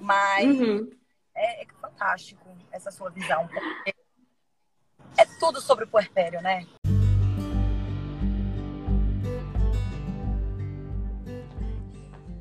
[0.00, 0.90] Mas uhum.
[1.34, 3.48] é, é fantástico essa sua visão.
[5.18, 6.66] É tudo sobre o puerpério, né?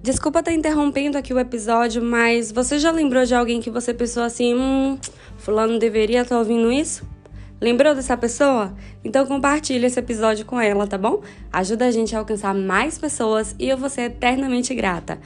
[0.06, 4.22] Desculpa estar interrompendo aqui o episódio, mas você já lembrou de alguém que você pensou
[4.22, 5.00] assim, hum,
[5.40, 7.04] fulano deveria estar ouvindo isso?
[7.60, 8.72] Lembrou dessa pessoa?
[9.04, 11.24] Então compartilhe esse episódio com ela, tá bom?
[11.52, 15.20] Ajuda a gente a alcançar mais pessoas e eu vou ser eternamente grata.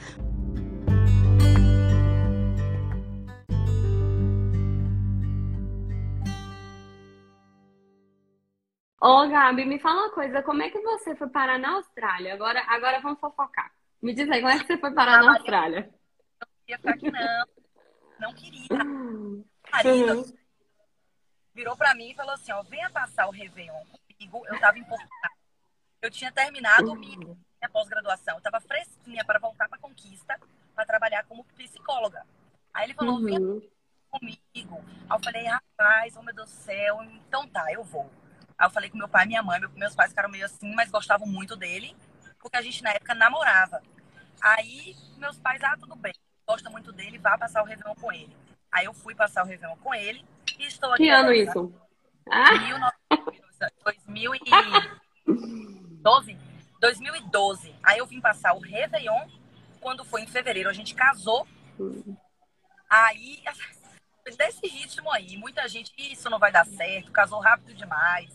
[8.98, 12.32] Ô, Gabi, me fala uma coisa, como é que você foi parar na Austrália?
[12.32, 13.70] Agora, agora vamos fofocar.
[14.02, 15.92] Me diz aí, como é que você foi parar na Austrália?
[16.40, 17.46] Não queria ficar aqui, não.
[18.18, 18.66] Não queria.
[19.70, 20.38] Marido uhum.
[21.54, 24.46] virou pra mim e falou assim, ó, venha passar o Réveillon comigo.
[24.46, 25.30] Eu tava em Portugal.
[26.00, 27.36] Eu tinha terminado minha
[27.70, 28.36] pós-graduação.
[28.36, 30.38] Eu tava fresquinha para voltar pra Conquista,
[30.74, 32.24] para trabalhar como psicóloga.
[32.72, 33.24] Aí ele falou, uhum.
[33.24, 33.40] venha
[34.10, 34.84] comigo.
[35.08, 38.10] Aí eu falei, rapaz, oh meu Deus do céu, então tá, eu vou.
[38.56, 40.90] Aí eu falei com meu pai e minha mãe, meus pais ficaram meio assim, mas
[40.90, 41.96] gostavam muito dele
[42.40, 43.80] porque a gente na época namorava.
[44.40, 46.14] Aí meus pais, ah, tudo bem,
[46.46, 48.36] gosta muito dele, vá passar o Réveillon com ele.
[48.72, 50.24] Aí eu fui passar o Réveillon com ele
[50.58, 51.04] e estou aqui.
[51.04, 51.72] Que ano isso?
[52.30, 52.50] Ah.
[53.84, 56.38] 2012.
[56.80, 57.74] 2012.
[57.82, 59.28] Aí eu vim passar o Réveillon
[59.80, 60.68] quando foi em fevereiro.
[60.68, 61.46] A gente casou.
[62.88, 63.42] Aí,
[64.36, 68.30] desse ritmo aí, muita gente, isso não vai dar certo, casou rápido demais.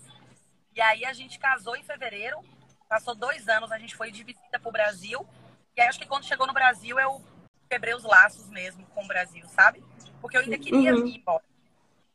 [0.76, 2.40] E aí a gente casou em fevereiro,
[2.88, 5.28] passou dois anos, a gente foi de visita pro Brasil.
[5.76, 7.22] E aí acho que quando chegou no Brasil eu
[7.70, 9.84] quebrei os laços mesmo com o Brasil, sabe?
[10.22, 11.08] Porque eu ainda queria uhum.
[11.08, 11.44] ir embora.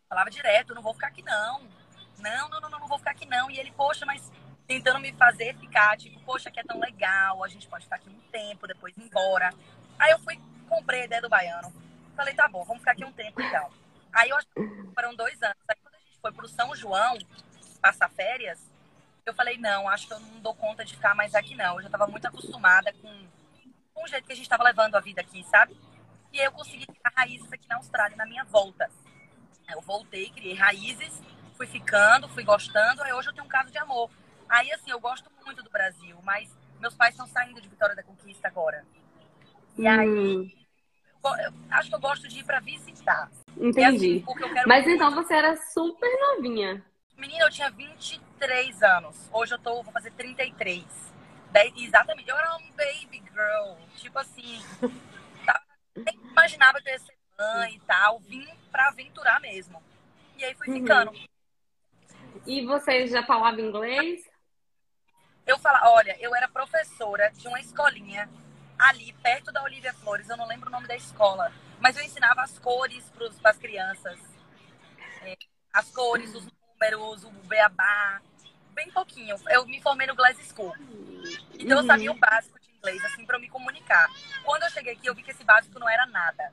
[0.08, 1.62] Falava direto, não vou ficar aqui não.
[2.18, 3.50] Não, não, não, não, não vou ficar aqui não.
[3.50, 4.30] E ele, poxa, mas
[4.66, 8.08] tentando me fazer ficar, tipo, poxa, que é tão legal, a gente pode ficar aqui
[8.08, 9.52] um tempo, depois ir embora.
[9.98, 11.72] Aí eu fui, comprei a ideia do baiano.
[12.16, 13.68] Falei, tá bom, vamos ficar aqui um tempo então.
[14.12, 15.56] Aí eu acho que foram dois anos.
[15.68, 17.18] Aí quando a gente foi pro São João
[17.80, 18.69] passar férias,
[19.26, 21.76] eu falei, não, acho que eu não dou conta de ficar mais aqui não.
[21.76, 23.26] Eu já estava muito acostumada com,
[23.94, 25.76] com o jeito que a gente estava levando a vida aqui, sabe?
[26.32, 28.90] E aí eu consegui criar raízes aqui na Austrália na minha volta.
[29.70, 31.22] Eu voltei, criei raízes,
[31.56, 34.10] fui ficando, fui gostando, aí hoje eu tenho um caso de amor.
[34.48, 38.02] Aí, assim, eu gosto muito do Brasil, mas meus pais estão saindo de Vitória da
[38.02, 38.84] Conquista agora.
[39.78, 39.88] E hum.
[39.88, 40.56] aí,
[41.24, 43.30] eu, eu, acho que eu gosto de ir para visitar.
[43.56, 44.24] Entendi.
[44.26, 44.96] Assim, mas muito...
[44.96, 46.84] então você era super novinha.
[47.16, 48.29] Menina, eu tinha 23
[48.82, 49.28] anos.
[49.32, 50.84] Hoje eu tô, vou fazer 33.
[51.50, 53.76] Daí, exatamente, eu era um baby girl.
[53.96, 54.62] Tipo assim,
[55.96, 58.20] nem imaginava que eu ia ser mãe e tal.
[58.20, 59.82] Vim pra aventurar mesmo.
[60.36, 60.74] E aí fui uhum.
[60.80, 61.12] ficando.
[62.46, 64.28] E você já falava inglês?
[65.46, 68.28] Eu falava, olha, eu era professora de uma escolinha
[68.78, 72.40] ali perto da Olivia Flores, eu não lembro o nome da escola, mas eu ensinava
[72.40, 73.04] as cores
[73.42, 74.18] para as crianças.
[75.22, 75.36] É,
[75.72, 78.22] as cores, os números, o beabá,
[78.80, 79.36] bem pouquinho.
[79.50, 80.74] Eu me formei no Glass School.
[81.58, 81.82] Então uhum.
[81.82, 84.08] eu sabia o básico de inglês, assim, para eu me comunicar.
[84.42, 86.50] Quando eu cheguei aqui, eu vi que esse básico não era nada.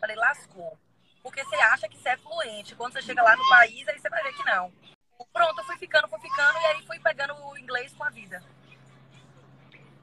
[0.00, 0.76] Falei, lascou.
[1.22, 2.74] Porque você acha que você é fluente.
[2.74, 4.72] Quando você chega lá no país, aí você vai ver que não.
[5.32, 8.42] Pronto, eu fui ficando, fui ficando, e aí fui pegando o inglês com a vida.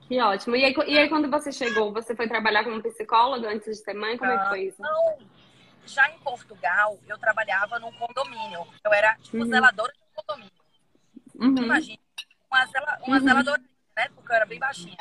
[0.07, 0.55] Que ótimo.
[0.55, 3.93] E aí, e aí, quando você chegou, você foi trabalhar como psicóloga antes de ser
[3.93, 4.17] mãe?
[4.17, 4.81] Como é que foi isso?
[4.81, 5.17] Não.
[5.85, 8.67] Já em Portugal, eu trabalhava num condomínio.
[8.83, 9.45] Eu era, tipo, uhum.
[9.45, 10.64] zeladora de um condomínio.
[11.39, 11.57] Uhum.
[11.57, 11.99] Imagina,
[12.51, 13.23] uma, zela, uma uhum.
[13.23, 13.61] zeladora,
[13.95, 14.07] né?
[14.15, 14.97] Porque eu era bem baixinha.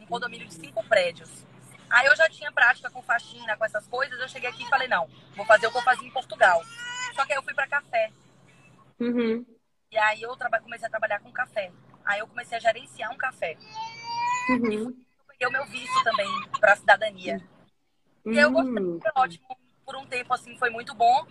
[0.00, 1.46] Um condomínio de cinco prédios.
[1.88, 4.18] Aí eu já tinha prática com faxina, com essas coisas.
[4.18, 6.62] Eu cheguei aqui e falei, não, vou fazer o que eu fazia em Portugal.
[7.14, 8.10] Só que aí eu fui para café.
[8.98, 9.44] Uhum.
[9.90, 11.70] E aí eu comecei a trabalhar com café.
[12.04, 13.56] Aí eu comecei a gerenciar um café.
[14.50, 14.70] Uhum.
[14.70, 14.96] E eu
[15.28, 16.28] peguei o meu visto também
[16.60, 17.40] para cidadania.
[18.24, 18.32] Uhum.
[18.32, 19.00] E eu gostei, uhum.
[19.00, 19.58] foi ótimo.
[19.84, 21.26] Por um tempo, assim, foi muito bom.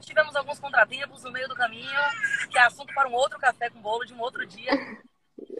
[0.00, 2.00] Tivemos alguns contratempos no meio do caminho,
[2.50, 4.72] que é assunto para um outro café com bolo de um outro dia.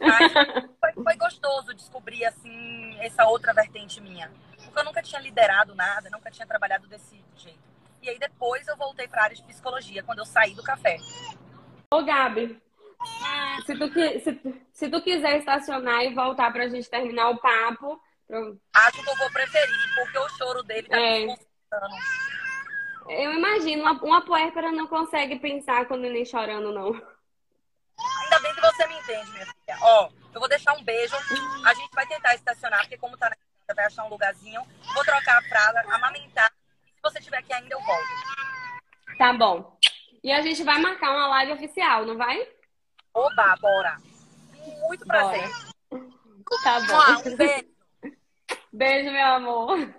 [0.01, 0.33] Mas
[0.79, 4.31] foi, foi gostoso descobrir, assim, essa outra vertente minha.
[4.63, 7.59] Porque eu nunca tinha liderado nada, nunca tinha trabalhado desse jeito.
[8.01, 10.97] E aí depois eu voltei para a área de psicologia, quando eu saí do café.
[11.93, 12.61] Ô, Gabi,
[13.65, 18.01] se tu, se, se tu quiser estacionar e voltar para a gente terminar o papo...
[18.75, 21.25] Acho que eu vou preferir, porque o choro dele tá é.
[21.25, 21.35] me
[23.09, 26.93] Eu imagino, uma, uma puérpera não consegue pensar quando nem chorando, não.
[26.93, 29.77] Ainda bem que você me entende, minha filha.
[29.81, 31.15] Ó, eu vou deixar um beijo.
[31.65, 34.61] A gente vai tentar estacionar, porque como tá na vai achar um lugarzinho.
[34.93, 36.51] Vou trocar a fralda, amamentar
[36.99, 38.07] se você estiver aqui ainda, eu volto.
[39.17, 39.77] Tá bom.
[40.21, 42.45] E a gente vai marcar uma live oficial, não vai?
[43.13, 43.97] Oba, bora.
[44.87, 45.49] Muito prazer.
[45.89, 46.03] Bora.
[46.63, 47.29] Tá bom.
[47.29, 47.69] Um beijo.
[48.73, 49.93] Beijo, meu amor.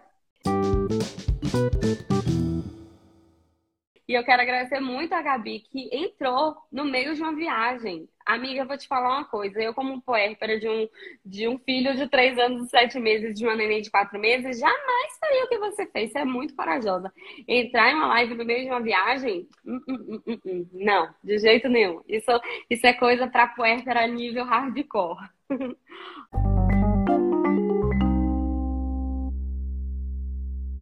[4.11, 8.09] E eu quero agradecer muito a Gabi que entrou no meio de uma viagem.
[8.27, 9.63] Amiga, eu vou te falar uma coisa.
[9.63, 10.89] Eu, como puérpera de um,
[11.25, 14.59] de um filho de três anos e sete meses, de uma neném de quatro meses,
[14.59, 16.11] jamais faria o que você fez.
[16.11, 17.13] Você é muito corajosa.
[17.47, 19.49] Entrar em uma live no meio de uma viagem?
[19.65, 22.03] Hum, hum, hum, não, de jeito nenhum.
[22.09, 22.33] Isso,
[22.69, 25.29] isso é coisa para puérpera nível hardcore.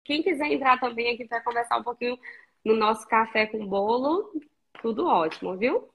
[0.02, 2.18] Quem quiser entrar também aqui para conversar um pouquinho
[2.68, 4.30] no nosso café com bolo,
[4.82, 5.88] tudo ótimo, viu?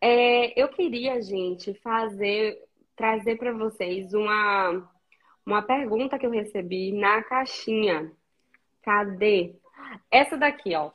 [0.00, 2.58] É, eu queria, gente, fazer,
[2.96, 4.90] trazer para vocês uma,
[5.44, 8.10] uma pergunta que eu recebi na caixinha.
[8.82, 9.56] Cadê?
[10.10, 10.90] Essa daqui, ó.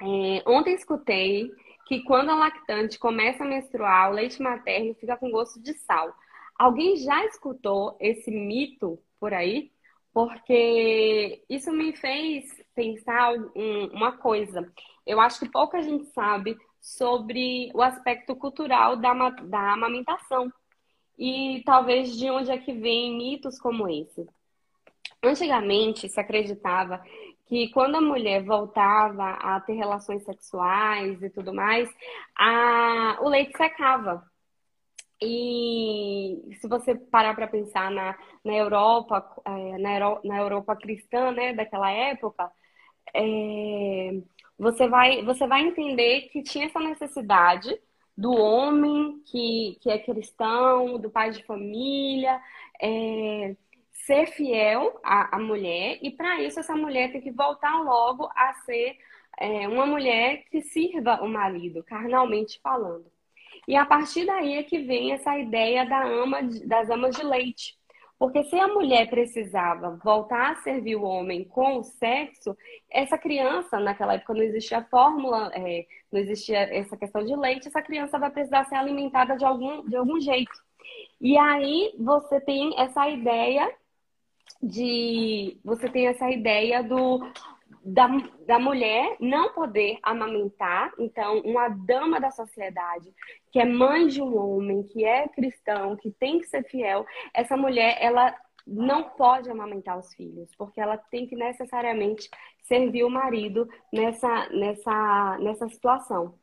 [0.00, 1.52] É, ontem escutei
[1.86, 6.12] que quando a lactante começa a menstruar, o leite materno fica com gosto de sal.
[6.58, 9.70] Alguém já escutou esse mito por aí?
[10.12, 14.66] Porque isso me fez pensar um, uma coisa.
[15.06, 20.50] Eu acho que pouca gente sabe sobre o aspecto cultural da, da amamentação.
[21.18, 24.26] e talvez de onde é que vem mitos como esse.
[25.22, 27.04] Antigamente se acreditava
[27.44, 31.86] que quando a mulher voltava a ter relações sexuais e tudo mais,
[32.34, 34.24] a, o leite secava.
[35.20, 39.78] E se você parar para pensar na, na Europa, é,
[40.24, 42.50] na Europa cristã, né, daquela época,
[43.14, 44.20] é,
[44.58, 47.78] você, vai, você vai entender que tinha essa necessidade
[48.16, 52.40] do homem que, que é cristão, do pai de família,
[52.80, 53.56] é,
[54.06, 58.52] ser fiel à, à mulher, e para isso essa mulher tem que voltar logo a
[58.64, 58.98] ser
[59.38, 63.10] é, uma mulher que sirva o marido, carnalmente falando.
[63.66, 67.79] E a partir daí é que vem essa ideia da ama, das amas de leite.
[68.20, 72.54] Porque se a mulher precisava voltar a servir o homem com o sexo,
[72.90, 77.80] essa criança, naquela época não existia fórmula, é, não existia essa questão de leite, essa
[77.80, 80.52] criança vai precisar ser alimentada de algum, de algum jeito.
[81.18, 83.74] E aí você tem essa ideia
[84.62, 85.58] de.
[85.64, 87.26] Você tem essa ideia do.
[87.82, 88.06] Da,
[88.46, 93.10] da mulher não poder amamentar, então, uma dama da sociedade
[93.50, 97.56] que é mãe de um homem, que é cristão, que tem que ser fiel, essa
[97.56, 98.34] mulher, ela
[98.66, 102.28] não pode amamentar os filhos, porque ela tem que necessariamente
[102.62, 106.34] servir o marido nessa, nessa, nessa situação.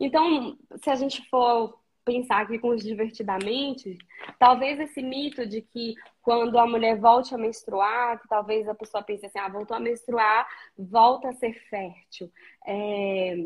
[0.00, 3.98] Então, se a gente for pensar aqui com os divertidamente,
[4.38, 9.02] talvez esse mito de que quando a mulher volte a menstruar, que talvez a pessoa
[9.02, 10.46] pense assim, ah, voltou a menstruar,
[10.78, 12.30] volta a ser fértil.
[12.64, 13.36] É...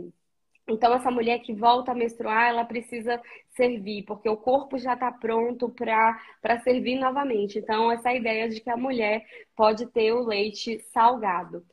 [0.71, 5.11] Então, essa mulher que volta a menstruar, ela precisa servir, porque o corpo já está
[5.11, 7.59] pronto para servir novamente.
[7.59, 9.25] Então, essa ideia de que a mulher
[9.57, 11.65] pode ter o leite salgado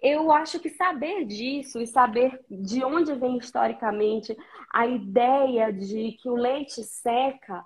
[0.00, 4.36] eu acho que saber disso e saber de onde vem historicamente
[4.72, 7.64] a ideia de que o leite seca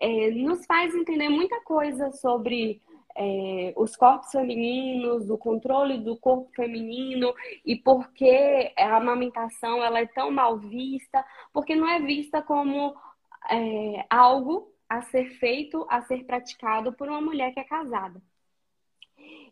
[0.00, 2.80] é, nos faz entender muita coisa sobre
[3.16, 7.32] é, os corpos femininos, o controle do corpo feminino
[7.64, 12.94] e por que a amamentação ela é tão mal vista, porque não é vista como
[13.50, 18.20] é, algo a ser feito, a ser praticado por uma mulher que é casada.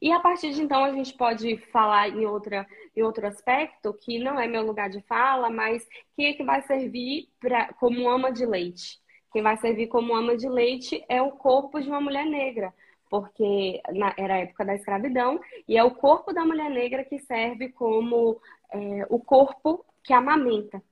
[0.01, 4.19] E a partir de então a gente pode falar em, outra, em outro aspecto, que
[4.19, 5.87] não é meu lugar de fala, mas
[6.17, 9.01] quem é que vai servir pra, como ama de leite?
[9.33, 12.75] Quem vai servir como ama de leite é o corpo de uma mulher negra,
[13.13, 15.39] porque na, era a época da escravidão,
[15.69, 18.41] e é o corpo da mulher negra que serve como
[18.73, 20.83] é, o corpo que amamenta.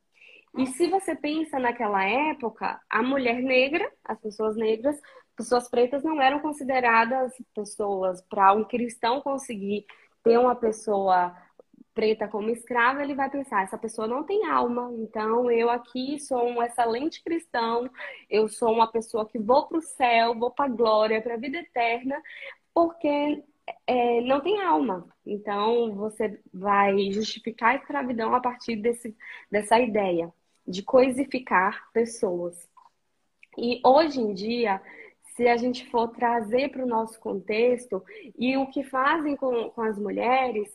[0.58, 5.00] E se você pensa naquela época, a mulher negra, as pessoas negras,
[5.34, 8.20] pessoas pretas não eram consideradas pessoas.
[8.28, 9.86] Para um cristão conseguir
[10.22, 11.34] ter uma pessoa
[11.94, 16.44] preta como escrava, ele vai pensar: essa pessoa não tem alma, então eu aqui sou
[16.46, 17.90] um excelente cristão,
[18.28, 21.38] eu sou uma pessoa que vou para o céu, vou para a glória, para a
[21.38, 22.20] vida eterna,
[22.74, 23.42] porque
[23.86, 25.06] é, não tem alma.
[25.24, 29.16] Então você vai justificar a escravidão a partir desse,
[29.50, 30.32] dessa ideia
[30.66, 32.68] de coisificar pessoas.
[33.58, 34.80] E hoje em dia,
[35.34, 38.02] se a gente for trazer para o nosso contexto
[38.38, 40.68] e o que fazem com, com as mulheres,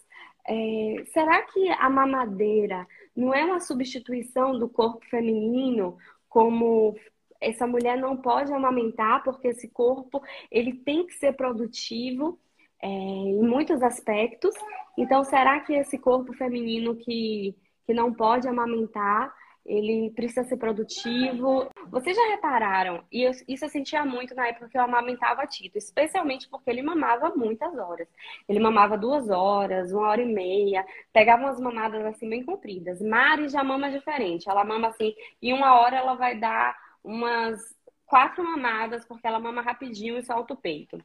[0.47, 5.97] é, será que a mamadeira não é uma substituição do corpo feminino,
[6.29, 6.95] como
[7.41, 10.21] essa mulher não pode amamentar porque esse corpo
[10.51, 12.39] ele tem que ser produtivo
[12.81, 14.53] é, em muitos aspectos.
[14.97, 19.33] Então, será que esse corpo feminino que, que não pode amamentar
[19.65, 21.69] ele precisa ser produtivo.
[21.89, 25.77] Vocês já repararam, e eu, isso eu sentia muito na época que eu amamentava Tito,
[25.77, 28.07] especialmente porque ele mamava muitas horas.
[28.47, 33.01] Ele mamava duas horas, uma hora e meia, pegava umas mamadas assim bem compridas.
[33.01, 37.59] Mari já mama diferente, ela mama assim, em uma hora ela vai dar umas
[38.05, 41.01] quatro mamadas, porque ela mama rapidinho e solta o peito.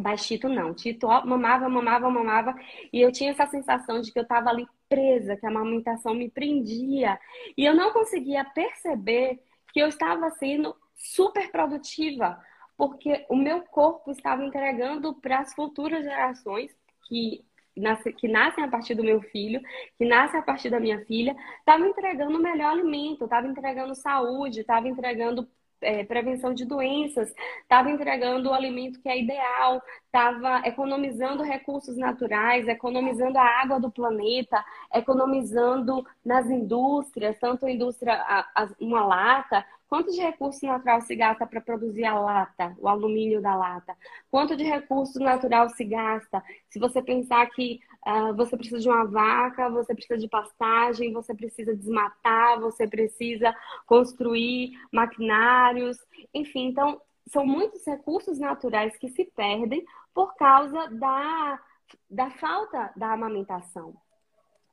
[0.00, 0.74] Mas Tito não.
[0.74, 2.54] Tito mamava, mamava, mamava.
[2.92, 6.30] E eu tinha essa sensação de que eu estava ali presa, que a amamentação me
[6.30, 7.18] prendia.
[7.56, 12.38] E eu não conseguia perceber que eu estava sendo super produtiva,
[12.76, 16.70] porque o meu corpo estava entregando para as futuras gerações
[17.08, 17.44] que,
[17.76, 19.60] nasce, que nascem a partir do meu filho,
[19.98, 24.60] que nascem a partir da minha filha, estava entregando o melhor alimento, estava entregando saúde,
[24.60, 25.48] estava entregando
[25.82, 32.68] é, prevenção de doenças, estava entregando o alimento que é ideal, estava economizando recursos naturais,
[32.68, 34.64] economizando a água do planeta,
[34.94, 41.14] economizando nas indústrias, tanto a indústria, a, a, uma lata, Quanto de recurso natural se
[41.14, 43.94] gasta para produzir a lata, o alumínio da lata?
[44.30, 46.42] Quanto de recurso natural se gasta?
[46.70, 51.34] Se você pensar que uh, você precisa de uma vaca, você precisa de pastagem, você
[51.34, 55.98] precisa desmatar, você precisa construir maquinários,
[56.32, 59.84] enfim, então são muitos recursos naturais que se perdem
[60.14, 61.60] por causa da,
[62.08, 63.94] da falta da amamentação.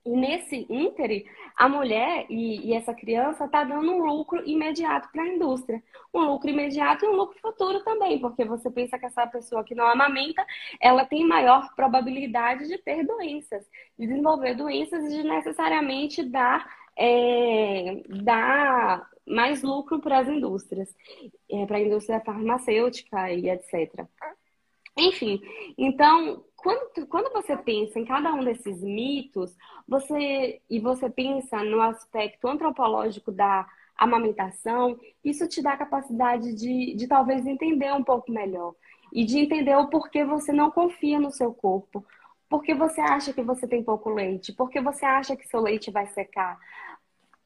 [0.06, 1.26] E nesse íntere,
[1.58, 5.84] a mulher e, e essa criança está dando um lucro imediato para a indústria.
[6.14, 9.76] Um lucro imediato e um lucro futuro também, porque você pensa que essa pessoa que
[9.76, 10.45] não amamenta,
[10.80, 13.66] ela tem maior probabilidade de ter doenças,
[13.97, 16.66] de desenvolver doenças e de necessariamente dar,
[16.97, 20.95] é, dar mais lucro para as indústrias,
[21.52, 24.08] é, para a indústria farmacêutica e etc.
[25.00, 25.41] Enfim,
[25.78, 29.56] então, quando, quando você pensa em cada um desses mitos,
[29.88, 33.66] você e você pensa no aspecto antropológico da
[33.97, 38.74] amamentação, isso te dá a capacidade de, de talvez entender um pouco melhor
[39.12, 42.06] e de entender o porquê você não confia no seu corpo,
[42.50, 46.08] porque você acha que você tem pouco leite, porque você acha que seu leite vai
[46.08, 46.58] secar,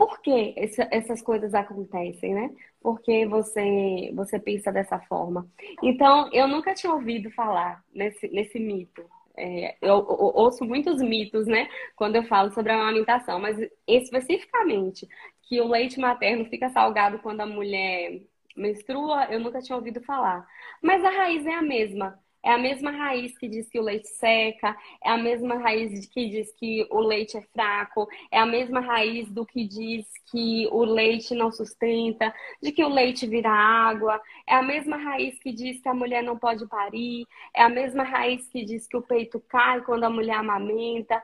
[0.05, 0.53] por que
[0.91, 2.49] essas coisas acontecem, né?
[2.81, 5.47] Porque você, você pensa dessa forma.
[5.81, 9.01] Então, eu nunca tinha ouvido falar nesse, nesse mito.
[9.37, 11.69] É, eu, eu, ouço muitos mitos, né?
[11.95, 15.07] Quando eu falo sobre a amamentação, mas especificamente
[15.43, 18.21] que o leite materno fica salgado quando a mulher
[18.57, 20.45] menstrua, eu nunca tinha ouvido falar.
[20.81, 22.19] Mas a raiz é a mesma.
[22.43, 26.29] É a mesma raiz que diz que o leite seca, é a mesma raiz que
[26.29, 30.83] diz que o leite é fraco, é a mesma raiz do que diz que o
[30.83, 35.79] leite não sustenta, de que o leite vira água, é a mesma raiz que diz
[35.81, 37.25] que a mulher não pode parir,
[37.55, 41.21] é a mesma raiz que diz que o peito cai quando a mulher amamenta.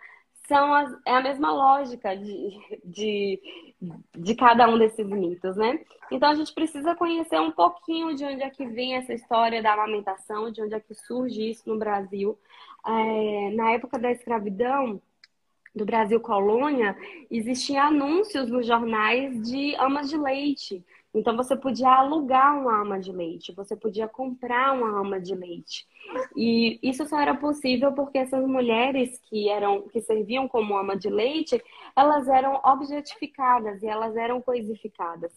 [0.48, 3.40] São as, é a mesma lógica de, de,
[4.16, 5.80] de cada um desses mitos, né?
[6.12, 9.74] Então a gente precisa conhecer um pouquinho de onde é que vem essa história da
[9.74, 12.38] amamentação, de onde é que surge isso no Brasil.
[12.86, 15.02] É, na época da escravidão,
[15.74, 16.98] do Brasil colônia,
[17.30, 20.84] existiam anúncios nos jornais de amas de leite.
[21.14, 25.88] Então você podia alugar uma ama de leite, você podia comprar uma ama de leite.
[26.36, 31.10] E isso só era possível porque essas mulheres que eram que serviam como ama de
[31.10, 31.62] leite,
[31.96, 35.34] elas eram objetificadas e elas eram coisificadas.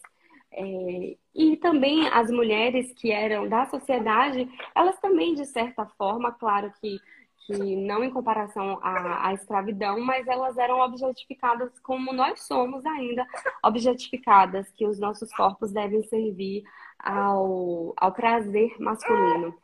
[0.54, 6.70] É, e também as mulheres que eram da sociedade, elas também, de certa forma, claro
[6.78, 6.98] que
[7.46, 13.26] que não em comparação à, à, escravidão, mas elas eram objetificadas como nós somos ainda
[13.62, 16.62] objetificadas, que os nossos corpos devem servir
[16.98, 19.54] ao, ao prazer masculino.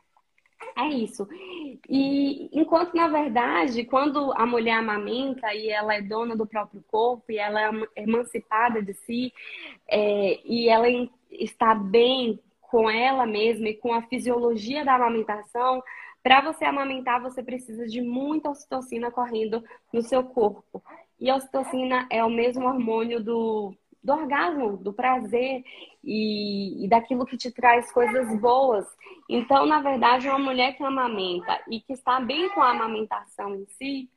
[0.77, 1.27] É isso.
[1.89, 7.31] E enquanto, na verdade, quando a mulher amamenta e ela é dona do próprio corpo
[7.31, 9.33] e ela é emancipada de si
[9.87, 10.87] é, e ela
[11.31, 15.81] está bem com ela mesma e com a fisiologia da amamentação,
[16.23, 19.63] para você amamentar, você precisa de muita ocitocina correndo
[19.93, 20.83] no seu corpo.
[21.19, 25.63] E a ocitocina é o mesmo hormônio do, do orgasmo, do prazer
[26.03, 28.85] e, e, daquilo que te traz coisas boas.
[29.29, 33.65] Então, na verdade, uma mulher que amamenta e que está bem com a amamentação em
[33.65, 34.09] si,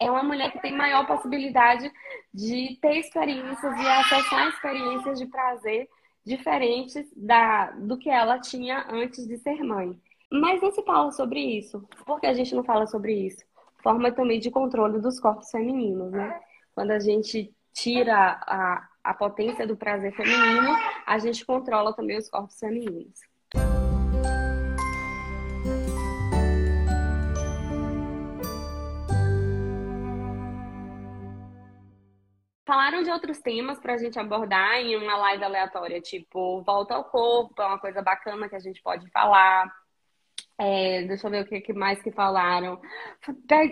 [0.00, 1.90] é uma mulher que tem maior possibilidade
[2.34, 5.88] de ter experiências e acessar experiências de prazer
[6.24, 9.96] diferentes da, do que ela tinha antes de ser mãe.
[10.32, 11.86] Mas não se fala sobre isso.
[12.06, 13.44] Por que a gente não fala sobre isso?
[13.82, 16.40] Forma também de controle dos corpos femininos, né?
[16.74, 20.74] Quando a gente tira a, a potência do prazer feminino,
[21.04, 23.20] a gente controla também os corpos femininos.
[32.64, 37.04] Falaram de outros temas para a gente abordar em uma live aleatória, tipo volta ao
[37.04, 39.81] corpo, é uma coisa bacana que a gente pode falar.
[40.64, 42.80] É, deixa eu ver o que, mais que falaram.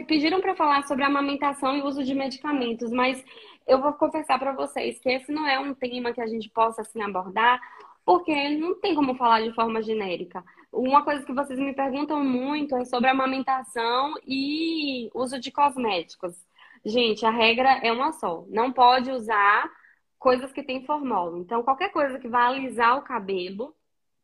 [0.09, 3.25] Pediram para falar sobre amamentação e uso de medicamentos, mas
[3.65, 6.83] eu vou confessar para vocês que esse não é um tema que a gente possa
[6.83, 7.61] assim abordar,
[8.05, 10.45] porque não tem como falar de forma genérica.
[10.73, 16.35] Uma coisa que vocês me perguntam muito é sobre amamentação e uso de cosméticos.
[16.85, 18.45] Gente, a regra é uma só.
[18.49, 19.71] Não pode usar
[20.19, 21.37] coisas que têm formol.
[21.39, 23.77] Então, qualquer coisa que vá alisar o cabelo,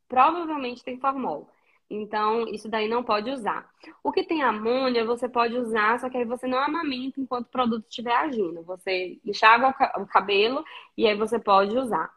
[0.09, 1.49] provavelmente tem formol.
[1.89, 3.69] Então, isso daí não pode usar.
[4.03, 7.51] O que tem amônia, você pode usar, só que aí você não amamenta enquanto o
[7.51, 8.63] produto estiver agindo.
[8.65, 10.65] Você enxágua o cabelo
[10.97, 12.11] e aí você pode usar.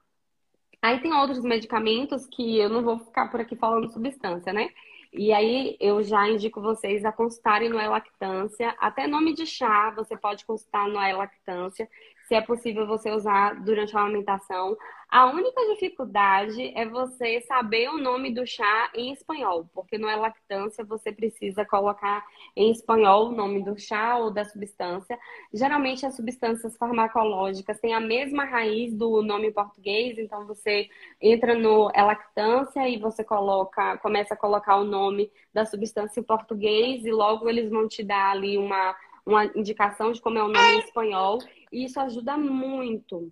[0.81, 4.69] Aí tem outros medicamentos que eu não vou ficar por aqui falando substância, né?
[5.11, 8.75] E aí eu já indico vocês a consultarem no E-Lactância.
[8.79, 11.87] Até nome de chá você pode consultar no E-Lactância.
[12.29, 14.77] Se é possível você usar durante a amamentação.
[15.09, 20.15] A única dificuldade é você saber o nome do chá em espanhol, porque não é
[20.15, 22.23] lactância, você precisa colocar
[22.55, 25.17] em espanhol o nome do chá ou da substância.
[25.51, 30.87] Geralmente as substâncias farmacológicas têm a mesma raiz do nome português, então você
[31.19, 36.23] entra no é lactância e você coloca, começa a colocar o nome da substância em
[36.23, 38.95] português e logo eles vão te dar ali uma,
[39.25, 41.39] uma indicação de como é o nome em espanhol,
[41.71, 43.31] e isso ajuda muito.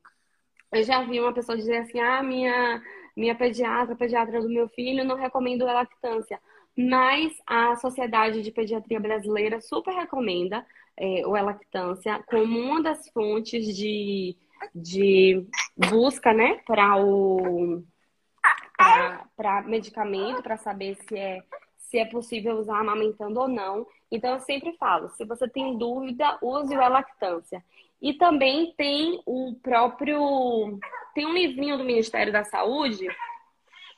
[0.72, 2.82] Eu já vi uma pessoa dizer assim: ah, minha,
[3.16, 6.40] minha pediatra, pediatra do meu filho, não recomendo a lactância.
[6.78, 10.64] Mas a Sociedade de Pediatria Brasileira super recomenda
[10.96, 14.36] é, o lactância como uma das fontes de,
[14.74, 15.44] de
[15.76, 17.84] busca, né, para o
[19.36, 21.44] para medicamento, para saber se é
[21.88, 23.88] se é possível usar amamentando ou não.
[24.12, 27.64] Então eu sempre falo, se você tem dúvida, use o lactância.
[28.02, 30.80] E também tem o próprio.
[31.16, 33.08] Tem um livrinho do Ministério da Saúde.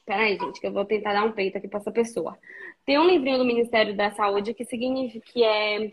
[0.05, 2.37] Peraí, gente, que eu vou tentar dar um peito aqui para essa pessoa.
[2.85, 5.91] Tem um livrinho do Ministério da Saúde que significa que é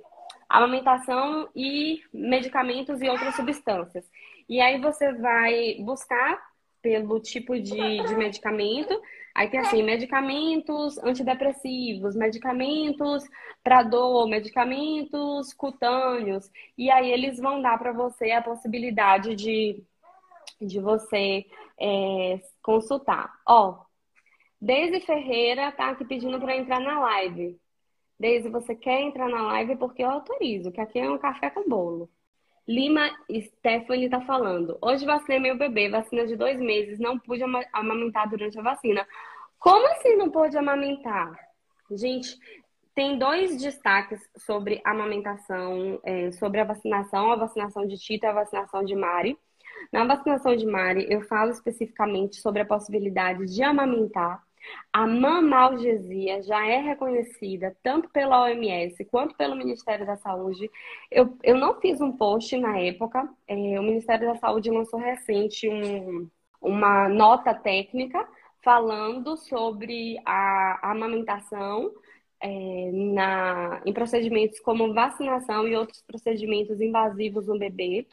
[0.49, 4.09] amamentação e medicamentos e outras substâncias.
[4.49, 6.41] E aí você vai buscar
[6.81, 8.97] pelo tipo de, de medicamento
[9.37, 13.23] Aí tem assim, medicamentos antidepressivos, medicamentos
[13.63, 16.51] para dor, medicamentos cutâneos.
[16.77, 19.85] E aí eles vão dar para você a possibilidade de,
[20.59, 21.45] de você
[21.79, 23.31] é, consultar.
[23.47, 23.85] Ó,
[24.59, 27.61] Deise Ferreira tá aqui pedindo para entrar na live.
[28.19, 31.69] Deise, você quer entrar na live porque eu autorizo, que aqui é um café com
[31.69, 32.09] bolo.
[32.67, 34.77] Lima Stephanie está falando.
[34.83, 37.43] Hoje vacinei meu bebê, vacina de dois meses, não pude
[37.73, 39.07] amamentar durante a vacina.
[39.59, 41.33] Como assim não pôde amamentar?
[41.91, 42.37] Gente,
[42.95, 48.35] tem dois destaques sobre amamentação, é, sobre a vacinação, a vacinação de Tita e a
[48.35, 49.39] vacinação de Mari.
[49.93, 54.46] Na vacinação de Mari, eu falo especificamente sobre a possibilidade de amamentar
[54.93, 60.71] a mamalgesia já é reconhecida tanto pela OMS quanto pelo Ministério da Saúde.
[61.11, 65.69] Eu, eu não fiz um post na época, é, o Ministério da Saúde lançou recente
[65.69, 66.29] um,
[66.61, 68.27] uma nota técnica
[68.63, 71.93] falando sobre a, a amamentação
[72.41, 78.07] é, na, em procedimentos como vacinação e outros procedimentos invasivos no bebê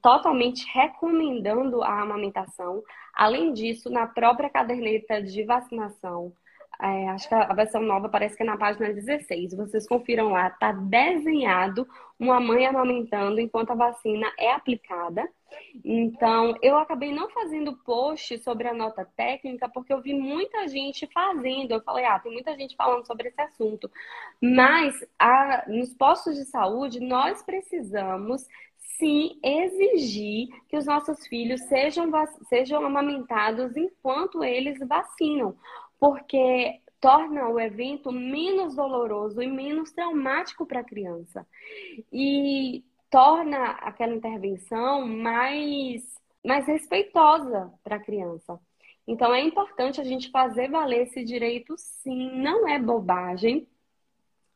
[0.00, 2.82] totalmente recomendando a amamentação.
[3.14, 6.32] Além disso, na própria caderneta de vacinação,
[6.80, 9.54] é, acho que a versão nova parece que é na página 16.
[9.54, 11.86] Vocês confiram lá, está desenhado
[12.18, 15.28] uma mãe amamentando enquanto a vacina é aplicada.
[15.84, 21.06] Então, eu acabei não fazendo post sobre a nota técnica, porque eu vi muita gente
[21.12, 21.72] fazendo.
[21.72, 23.90] Eu falei, ah, tem muita gente falando sobre esse assunto.
[24.40, 28.46] Mas a, nos postos de saúde, nós precisamos
[28.98, 32.10] sim exigir que os nossos filhos sejam,
[32.48, 35.56] sejam amamentados enquanto eles vacinam,
[35.98, 41.46] porque torna o evento menos doloroso e menos traumático para a criança.
[42.12, 46.02] E torna aquela intervenção mais,
[46.44, 48.58] mais respeitosa para a criança.
[49.06, 53.66] Então é importante a gente fazer valer esse direito, sim, não é bobagem.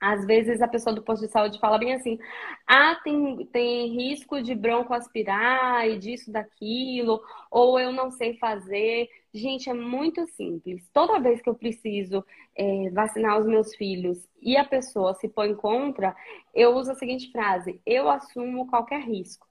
[0.00, 2.18] Às vezes a pessoa do posto de saúde fala bem assim:
[2.66, 9.08] ah, tem, tem risco de broncoaspirar e disso, daquilo, ou eu não sei fazer.
[9.32, 10.88] Gente, é muito simples.
[10.92, 12.24] Toda vez que eu preciso
[12.56, 16.14] é, vacinar os meus filhos e a pessoa se põe contra,
[16.54, 19.46] eu uso a seguinte frase: eu assumo qualquer risco.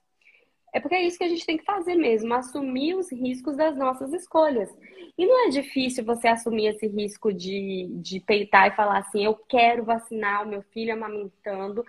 [0.76, 3.78] É porque é isso que a gente tem que fazer mesmo, assumir os riscos das
[3.78, 4.70] nossas escolhas.
[5.18, 9.36] E não é difícil você assumir esse risco de, de peitar e falar assim: eu
[9.48, 11.82] quero vacinar o meu filho amamentando.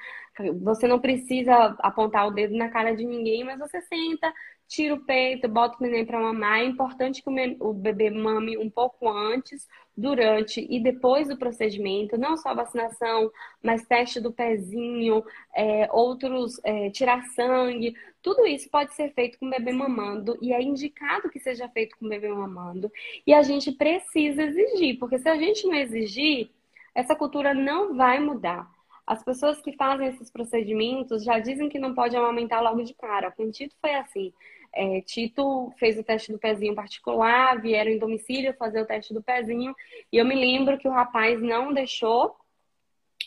[0.62, 4.32] Você não precisa apontar o dedo na cara de ninguém, mas você senta,
[4.68, 6.60] tira o peito, bota o neném para mamar.
[6.60, 9.66] É importante que o bebê mame um pouco antes,
[9.96, 13.30] durante e depois do procedimento, não só vacinação,
[13.62, 15.24] mas teste do pezinho,
[15.54, 17.94] é, outros, é, tirar sangue.
[18.20, 21.96] Tudo isso pode ser feito com o bebê mamando e é indicado que seja feito
[21.98, 22.90] com o bebê mamando.
[23.26, 26.50] E a gente precisa exigir, porque se a gente não exigir,
[26.94, 28.70] essa cultura não vai mudar.
[29.06, 33.32] As pessoas que fazem esses procedimentos já dizem que não pode amamentar logo de cara.
[33.38, 34.32] O Tito foi assim.
[34.72, 39.22] É, Tito fez o teste do pezinho particular, vieram em domicílio fazer o teste do
[39.22, 39.74] pezinho,
[40.12, 42.36] e eu me lembro que o rapaz não deixou,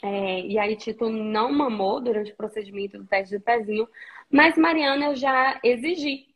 [0.04, 3.88] é, e aí Tito não mamou durante o procedimento do teste do pezinho,
[4.32, 6.30] mas Mariana eu já exigi.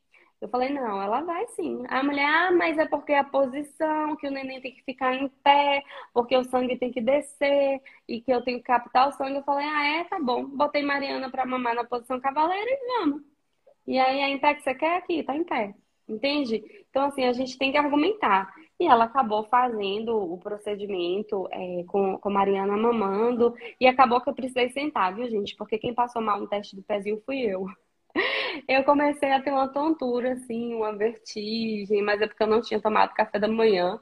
[0.43, 1.85] Eu falei, não, ela vai sim.
[1.87, 5.29] A mulher, ah, mas é porque a posição, que o neném tem que ficar em
[5.41, 5.81] pé,
[6.13, 9.37] porque o sangue tem que descer e que eu tenho que captar o sangue.
[9.37, 10.45] Eu falei, ah, é, tá bom.
[10.45, 13.32] Botei Mariana pra mamar na posição cavaleira e vamos.
[13.87, 15.73] E aí, é em pé que você quer aqui, tá em pé.
[16.07, 16.61] Entende?
[16.89, 18.53] Então, assim, a gente tem que argumentar.
[18.79, 23.53] E ela acabou fazendo o procedimento é, com, com Mariana mamando.
[23.79, 25.55] E acabou que eu precisei sentar, viu, gente?
[25.55, 27.65] Porque quem passou mal no teste do pezinho fui eu.
[28.67, 32.79] Eu comecei a ter uma tontura, assim, uma vertigem, mas é porque eu não tinha
[32.79, 33.99] tomado café da manhã.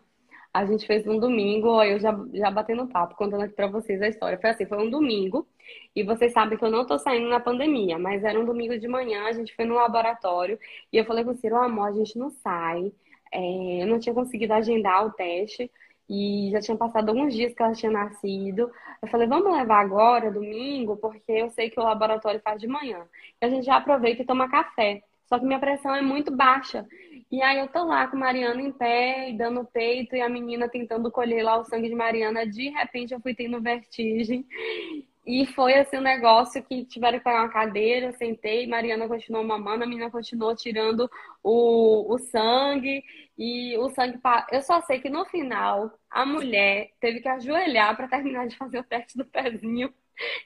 [0.54, 4.02] A gente fez um domingo, eu já, já bati no papo, contando aqui pra vocês
[4.02, 4.38] a história.
[4.40, 5.48] Foi assim, foi um domingo,
[5.96, 8.88] e vocês sabem que eu não tô saindo na pandemia, mas era um domingo de
[8.88, 10.60] manhã, a gente foi no laboratório,
[10.92, 12.92] e eu falei com o Ciro, amor, a gente não sai.
[13.34, 15.72] É, eu não tinha conseguido agendar o teste,
[16.10, 18.70] e já tinha passado alguns dias que ela tinha nascido.
[19.02, 23.08] Eu falei, vamos levar agora, domingo, porque eu sei que o laboratório faz de manhã.
[23.42, 25.02] E a gente já aproveita e toma café.
[25.32, 26.86] Só que minha pressão é muito baixa.
[27.32, 30.68] E aí eu tô lá com Mariana em pé, e dando peito, e a menina
[30.68, 32.46] tentando colher lá o sangue de Mariana.
[32.46, 34.46] De repente eu fui tendo vertigem.
[35.26, 39.46] E foi assim um negócio que tiveram que pegar uma cadeira, eu sentei, Mariana continuou
[39.46, 41.10] mamando, a menina continuou tirando
[41.42, 43.02] o, o sangue.
[43.38, 44.20] E o sangue.
[44.52, 48.80] Eu só sei que no final a mulher teve que ajoelhar para terminar de fazer
[48.80, 49.94] o teste do pezinho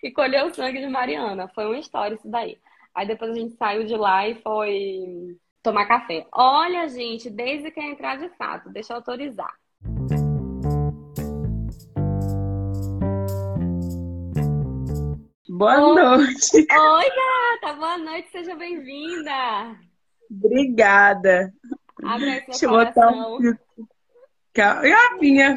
[0.03, 1.47] e colher o sangue de Mariana.
[1.47, 2.59] Foi uma história isso daí.
[2.96, 6.26] Aí depois a gente saiu de lá e foi tomar café.
[6.32, 9.54] Olha, gente, desde que entrar de fato, deixa eu autorizar.
[15.50, 16.02] Boa Oi.
[16.02, 16.56] noite.
[16.56, 19.78] Oi, gata, boa noite, seja bem-vinda.
[20.32, 21.54] Obrigada.
[22.02, 23.12] Abre aí seu Deixa coração.
[23.12, 23.58] Botar um...
[24.54, 25.56] Garrafinha.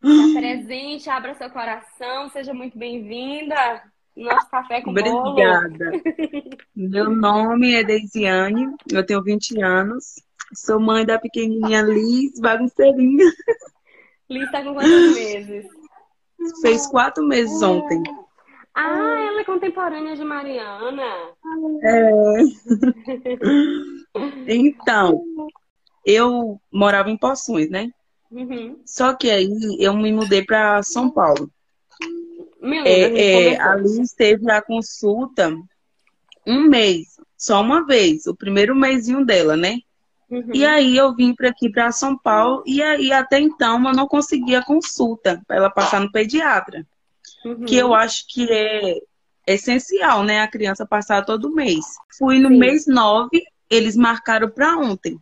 [0.00, 3.82] Tá presente, abra seu coração, seja muito bem-vinda.
[4.16, 5.90] Nosso café com Obrigada.
[6.74, 10.22] Meu nome é Deisiane, eu tenho 20 anos.
[10.54, 13.24] Sou mãe da pequenininha Liz, bagunceirinha.
[14.30, 15.66] Liz tá com quantos meses?
[16.62, 18.02] Fez quatro meses ontem.
[18.74, 21.02] Ah, ela é contemporânea de Mariana.
[21.82, 22.40] É.
[24.48, 25.24] então,
[26.04, 27.90] eu morava em Poções, né?
[28.30, 28.80] Uhum.
[28.84, 29.48] Só que aí
[29.78, 31.50] eu me mudei para São Paulo.
[32.84, 35.54] É, é, a Liz teve a consulta
[36.46, 39.78] um mês, só uma vez, o primeiro mêsinho dela, né?
[40.30, 40.50] Uhum.
[40.52, 44.06] E aí eu vim para aqui para São Paulo e aí até então eu não
[44.06, 46.86] conseguia consulta para ela passar no pediatra,
[47.44, 47.64] uhum.
[47.64, 48.98] que eu acho que é
[49.46, 50.40] essencial, né?
[50.40, 51.84] A criança passar todo mês.
[52.18, 52.58] Fui no Sim.
[52.58, 53.28] mês 9,
[53.68, 55.18] eles marcaram para ontem.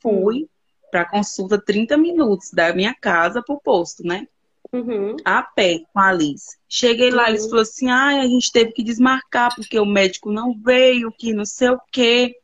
[0.00, 0.48] Fui
[0.90, 4.26] para consulta 30 minutos da minha casa pro posto, né?
[4.72, 5.16] Uhum.
[5.24, 6.56] A pé com a Liz.
[6.68, 7.50] Cheguei lá, eles uhum.
[7.50, 11.44] falaram assim: ah, a gente teve que desmarcar porque o médico não veio, que não
[11.44, 12.34] sei o quê.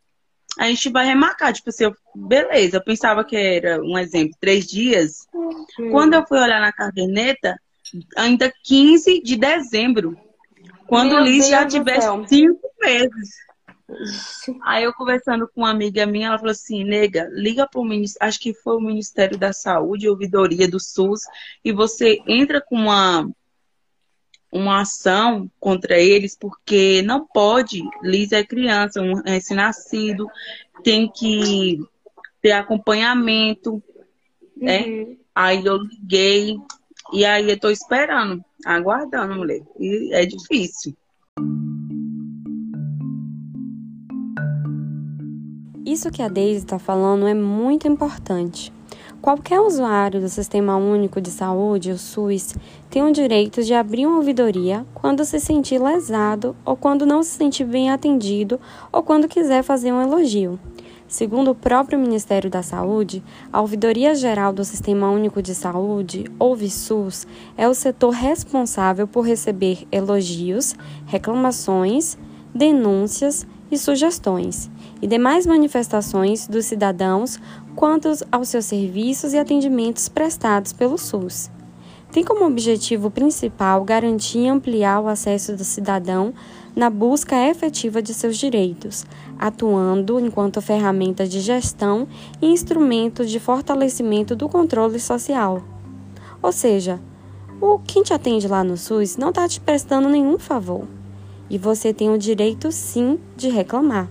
[0.58, 1.52] A gente vai remarcar.
[1.52, 5.26] Tipo assim, eu, beleza, eu pensava que era um exemplo, três dias.
[5.32, 5.90] Uhum.
[5.90, 7.56] Quando eu fui olhar na caderneta,
[8.16, 10.16] ainda 15 de dezembro.
[10.86, 13.47] Quando Meu o Liz Deus já tivesse cinco meses.
[14.64, 18.28] Aí eu conversando com uma amiga minha, ela falou assim, nega, liga para o Ministério,
[18.28, 21.22] acho que foi o Ministério da Saúde, ouvidoria do SUS,
[21.64, 23.30] e você entra com uma,
[24.53, 30.28] uma ação contra eles, porque não pode, Liz é criança, um recém-nascido,
[30.84, 31.80] tem que
[32.43, 33.82] ter acompanhamento,
[34.55, 34.84] né?
[34.84, 35.18] Uhum.
[35.34, 36.59] Aí eu liguei,
[37.12, 39.62] e aí eu tô esperando, aguardando, mulher.
[39.78, 40.95] E é difícil.
[45.99, 48.72] Isso que a Deise está falando é muito importante.
[49.20, 52.55] Qualquer usuário do Sistema Único de Saúde, o SUS,
[52.88, 57.30] tem o direito de abrir uma ouvidoria quando se sentir lesado ou quando não se
[57.30, 58.61] sentir bem atendido
[58.92, 60.57] ou quando quiser fazer um elogio.
[61.09, 63.20] Segundo o próprio Ministério da Saúde,
[63.53, 67.26] a Ouvidoria Geral do Sistema Único de Saúde, ou VSUS,
[67.57, 70.76] é o setor responsável por receber elogios,
[71.07, 72.16] reclamações,
[72.55, 74.70] denúncias e sugestões
[75.01, 77.38] e demais manifestações dos cidadãos
[77.74, 81.51] quanto aos seus serviços e atendimentos prestados pelo SUS.
[82.11, 86.32] Tem como objetivo principal garantir e ampliar o acesso do cidadão
[86.74, 89.05] na busca efetiva de seus direitos,
[89.38, 92.09] atuando enquanto ferramenta de gestão
[92.40, 95.62] e instrumento de fortalecimento do controle social.
[96.40, 96.99] Ou seja,
[97.61, 100.86] o quem te atende lá no SUS não está te prestando nenhum favor.
[101.51, 104.09] E você tem o direito sim de reclamar.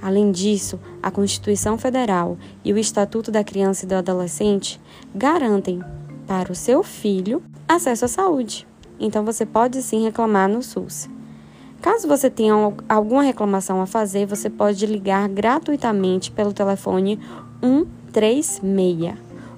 [0.00, 4.80] Além disso, a Constituição Federal e o Estatuto da Criança e do Adolescente
[5.14, 5.80] garantem
[6.26, 8.66] para o seu filho acesso à saúde.
[8.98, 11.08] Então você pode sim reclamar no SUS.
[11.80, 12.54] Caso você tenha
[12.88, 17.18] alguma reclamação a fazer, você pode ligar gratuitamente pelo telefone
[17.60, 19.14] 136.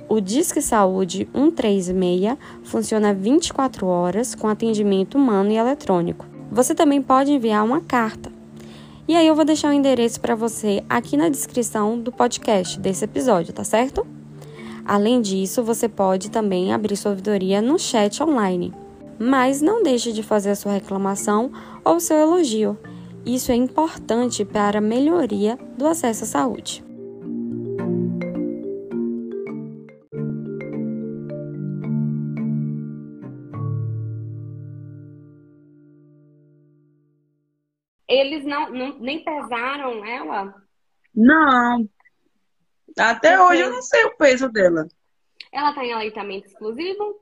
[0.09, 6.27] O Disque Saúde 136 funciona 24 horas com atendimento humano e eletrônico.
[6.51, 8.38] Você também pode enviar uma carta
[9.09, 13.07] E aí eu vou deixar o endereço para você aqui na descrição do podcast desse
[13.07, 14.07] episódio, tá certo?
[14.85, 18.71] Além disso, você pode também abrir sua ouvidoria no chat online.
[19.19, 21.51] Mas não deixe de fazer a sua reclamação
[21.83, 22.79] ou seu elogio.
[23.25, 26.88] Isso é importante para a melhoria do acesso à saúde.
[38.09, 40.55] Eles não, não nem pesaram ela?
[41.15, 41.89] Não.
[42.99, 43.53] Até Porque...
[43.53, 44.89] hoje eu não sei o peso dela.
[45.53, 47.21] Ela tá em aleitamento exclusivo?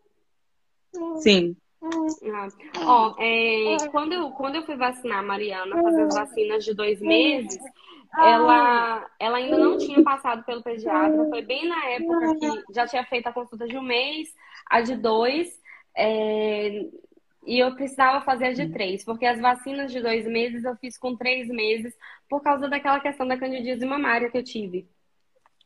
[1.19, 1.57] Sim.
[1.83, 2.49] Ah.
[2.85, 7.01] Ó, é, quando, eu, quando eu fui vacinar a Mariana, fazer as vacinas de dois
[7.01, 7.59] meses,
[8.17, 11.29] ela, ela ainda não tinha passado pelo pediatra.
[11.29, 14.29] Foi bem na época que já tinha feito a consulta de um mês,
[14.71, 15.49] a de dois.
[15.97, 16.87] É,
[17.47, 20.99] e eu precisava fazer a de três, porque as vacinas de dois meses eu fiz
[20.99, 21.95] com três meses
[22.29, 24.89] por causa daquela questão da candidíase mamária que eu tive.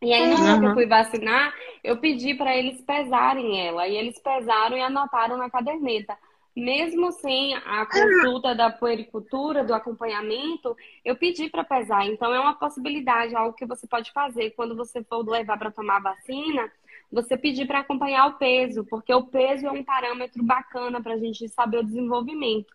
[0.02, 0.60] E aí, no dia uhum.
[0.60, 1.54] que eu fui vacinar,
[1.84, 3.86] eu pedi para eles pesarem ela.
[3.86, 6.16] E eles pesaram e anotaram na caderneta.
[6.56, 10.74] Mesmo sem a consulta da puericultura, do acompanhamento,
[11.04, 12.06] eu pedi para pesar.
[12.06, 15.96] Então, é uma possibilidade, algo que você pode fazer quando você for levar para tomar
[15.96, 16.70] a vacina
[17.10, 21.18] você pedir para acompanhar o peso, porque o peso é um parâmetro bacana para a
[21.18, 22.72] gente saber o desenvolvimento.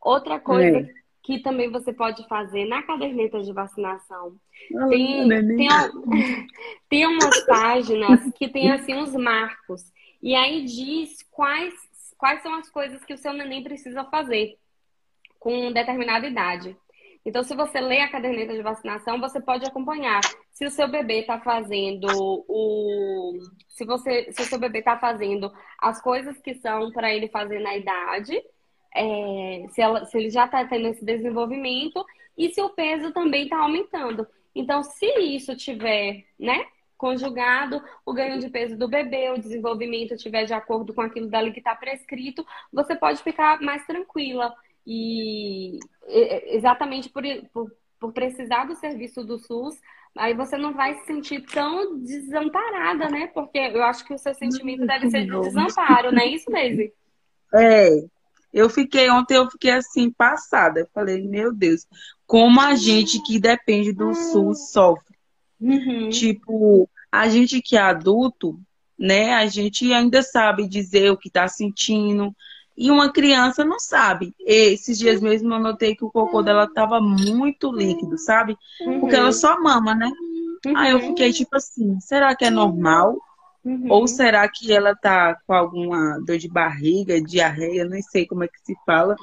[0.00, 0.94] Outra coisa é.
[1.22, 4.36] que também você pode fazer na caderneta de vacinação,
[4.76, 5.68] ah, tem, tem,
[6.88, 11.74] tem umas páginas que tem assim os marcos, e aí diz quais,
[12.16, 14.56] quais são as coisas que o seu neném precisa fazer
[15.40, 16.76] com determinada idade.
[17.24, 20.20] Então, se você lê a caderneta de vacinação, você pode acompanhar
[20.50, 22.06] se o seu bebê está fazendo
[22.46, 23.38] o.
[23.68, 27.60] Se, você, se o seu bebê está fazendo as coisas que são para ele fazer
[27.60, 28.38] na idade,
[28.94, 32.04] é, se, ela, se ele já está tendo esse desenvolvimento
[32.36, 34.26] e se o peso também está aumentando.
[34.54, 36.66] Então, se isso tiver, né,
[36.96, 41.52] conjugado, o ganho de peso do bebê, o desenvolvimento tiver de acordo com aquilo dali
[41.52, 44.54] que está prescrito, você pode ficar mais tranquila.
[44.86, 45.78] E
[46.48, 47.22] exatamente por,
[47.52, 49.74] por, por precisar do serviço do SUS,
[50.16, 53.28] aí você não vai se sentir tão desamparada, né?
[53.28, 56.92] Porque eu acho que o seu sentimento deve ser de desamparo, não é isso, Daisy?
[57.54, 57.88] É.
[58.52, 60.80] Eu fiquei, ontem eu fiquei assim, passada.
[60.80, 61.86] Eu falei, meu Deus,
[62.26, 65.14] como a gente que depende do SUS sofre.
[65.60, 66.08] Uhum.
[66.08, 68.60] Tipo, a gente que é adulto,
[68.98, 69.34] né?
[69.34, 72.34] A gente ainda sabe dizer o que tá sentindo,
[72.76, 74.34] e uma criança não sabe.
[74.40, 78.56] Esses dias mesmo eu notei que o cocô dela tava muito líquido, sabe?
[79.00, 80.10] Porque ela só mama, né?
[80.66, 80.76] Uhum.
[80.76, 83.16] Aí eu fiquei tipo assim, será que é normal?
[83.64, 83.86] Uhum.
[83.90, 88.48] Ou será que ela tá com alguma dor de barriga, diarreia, nem sei como é
[88.48, 89.16] que se fala.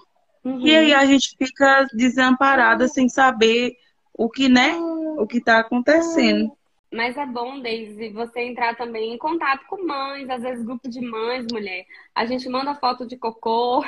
[0.44, 0.66] Uhum.
[0.66, 3.76] E aí a gente fica desamparada sem saber
[4.14, 4.78] o que, né?
[5.18, 6.52] O que tá acontecendo.
[6.94, 11.00] Mas é bom, Daisy, você entrar também em contato com mães, às vezes grupo de
[11.00, 11.86] mães, mulher.
[12.14, 13.82] A gente manda foto de cocô.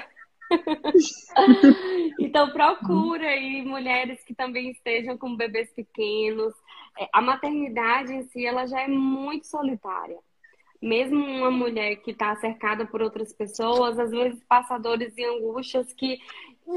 [2.20, 6.54] então procura aí mulheres que também estejam com bebês pequenos.
[6.98, 10.20] É, a maternidade em si, ela já é muito solitária.
[10.82, 15.92] Mesmo uma mulher que está cercada por outras pessoas, às vezes passa dores e angústias
[15.94, 16.20] que,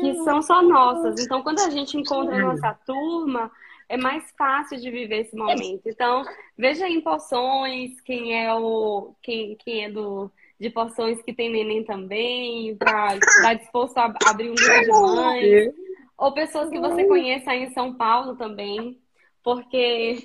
[0.00, 1.24] que são só nossas.
[1.24, 3.50] Então, quando a gente encontra a nossa turma,
[3.88, 5.82] é mais fácil de viver esse momento.
[5.86, 6.24] Então,
[6.56, 11.84] veja em poções quem é o quem, quem é do de poções que tem neném
[11.84, 15.74] também, para estar disposto a abrir um grupo de mães,
[16.16, 18.98] ou pessoas que você conheça aí em São Paulo também,
[19.42, 20.24] porque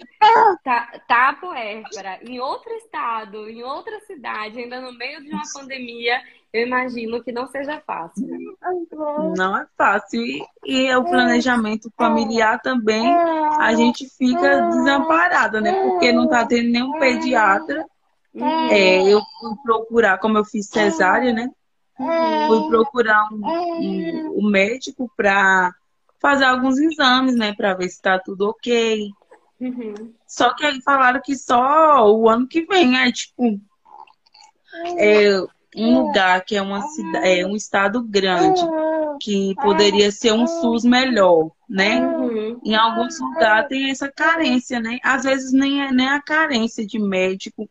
[0.63, 6.21] tá, tá Puérpera, em outro estado, em outra cidade, ainda no meio de uma pandemia,
[6.53, 8.27] eu imagino que não seja fácil.
[9.37, 10.21] Não é fácil.
[10.21, 13.13] E, e o planejamento familiar também,
[13.59, 15.71] a gente fica desamparada, né?
[15.71, 17.85] Porque não tá tendo nenhum pediatra.
[18.69, 21.49] É, eu fui procurar, como eu fiz cesárea, né?
[21.95, 25.73] Fui procurar um, um, um médico para
[26.19, 29.09] fazer alguns exames, né, para ver se tá tudo ok.
[29.59, 30.13] Uhum.
[30.27, 33.59] Só que aí falaram que só o ano que vem, é tipo
[34.97, 35.43] é,
[35.75, 38.61] um lugar que é uma cidade, é um estado grande,
[39.21, 42.01] que poderia ser um SUS melhor, né?
[42.05, 42.59] Uhum.
[42.63, 44.97] Em alguns lugares tem essa carência, né?
[45.03, 47.69] Às vezes nem é nem a carência de médico,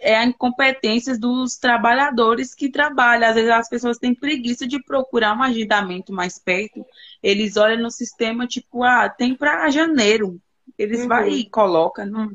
[0.00, 3.28] é a incompetência dos trabalhadores que trabalham.
[3.28, 6.84] Às vezes as pessoas têm preguiça de procurar um agendamento mais perto.
[7.22, 10.40] Eles olham no sistema, tipo, ah, tem para janeiro.
[10.78, 11.08] Eles uhum.
[11.08, 12.04] vai e coloca.
[12.04, 12.30] Não...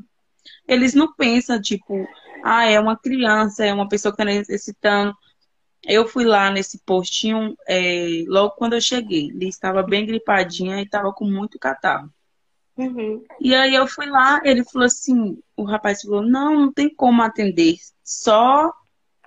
[0.68, 2.06] Eles não pensam, tipo,
[2.48, 5.12] ah, é uma criança, é uma pessoa que está necessitando.
[5.84, 9.30] eu fui lá nesse postinho é, logo quando eu cheguei.
[9.30, 12.08] Ele estava bem gripadinha e estava com muito catarro.
[12.76, 13.24] Uhum.
[13.40, 17.22] E aí eu fui lá, ele falou assim, o rapaz falou, não, não tem como
[17.22, 18.72] atender, só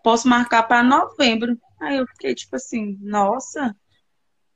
[0.04, 1.58] posso marcar para novembro.
[1.82, 3.76] Aí eu fiquei tipo assim, nossa.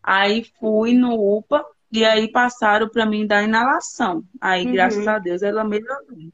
[0.01, 4.23] Aí fui no UPA e aí passaram para mim da inalação.
[4.39, 4.71] Aí, uhum.
[4.71, 6.31] graças a Deus, ela melhorou.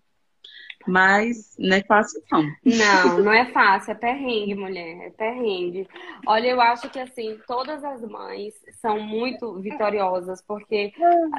[0.89, 2.43] Mas não é fácil, não.
[2.65, 5.87] Não, não é fácil, é perrengue, mulher, é perrengue.
[6.25, 10.91] Olha, eu acho que assim, todas as mães são muito vitoriosas, porque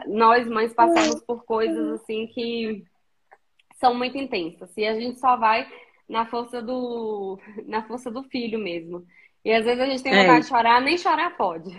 [0.07, 2.85] nós mães passamos por coisas assim que
[3.75, 4.71] são muito intensas.
[4.77, 5.67] E a gente só vai
[6.09, 9.05] na força do na força do filho mesmo.
[9.45, 10.41] E às vezes a gente tem vontade é.
[10.41, 11.77] de chorar, nem chorar pode.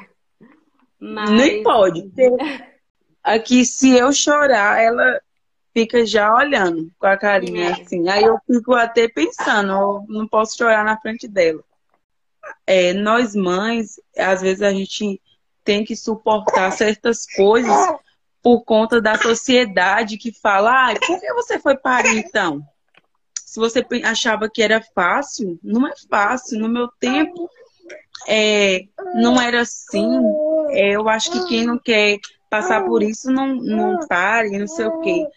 [1.00, 1.30] Mas...
[1.30, 2.12] Nem pode.
[3.24, 5.22] Aqui, se eu chorar, ela
[5.74, 7.72] fica já olhando com a carinha é.
[7.72, 8.08] assim.
[8.10, 11.64] Aí eu fico até pensando, eu não posso chorar na frente dela.
[12.66, 15.22] É, nós mães, às vezes a gente
[15.64, 17.76] tem que suportar certas coisas
[18.42, 22.62] por conta da sociedade que fala, ah, por que você foi parir então?
[23.36, 26.58] Se você achava que era fácil, não é fácil.
[26.58, 27.50] No meu tempo,
[28.28, 30.08] é, não era assim.
[30.70, 32.18] É, eu acho que quem não quer
[32.50, 35.28] passar por isso não, não pare, não sei o quê.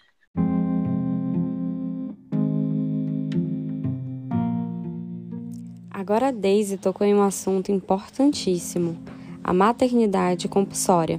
[6.04, 9.02] Agora a Daisy tocou em um assunto importantíssimo,
[9.42, 11.18] a maternidade compulsória.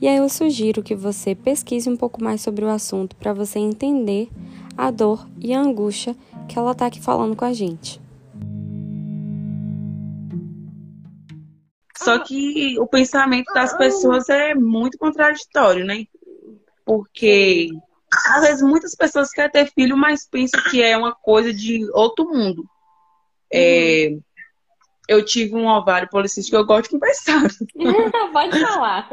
[0.00, 3.60] E aí eu sugiro que você pesquise um pouco mais sobre o assunto para você
[3.60, 4.28] entender
[4.76, 6.16] a dor e a angústia
[6.48, 8.00] que ela está aqui falando com a gente.
[11.96, 16.06] Só que o pensamento das pessoas é muito contraditório, né?
[16.84, 17.68] Porque
[18.30, 22.28] às vezes muitas pessoas querem ter filho, mas pensam que é uma coisa de outro
[22.28, 22.68] mundo.
[23.52, 24.20] É, uhum.
[25.08, 27.42] eu tive um ovário policístico, eu gosto de conversar.
[28.32, 29.08] Pode falar.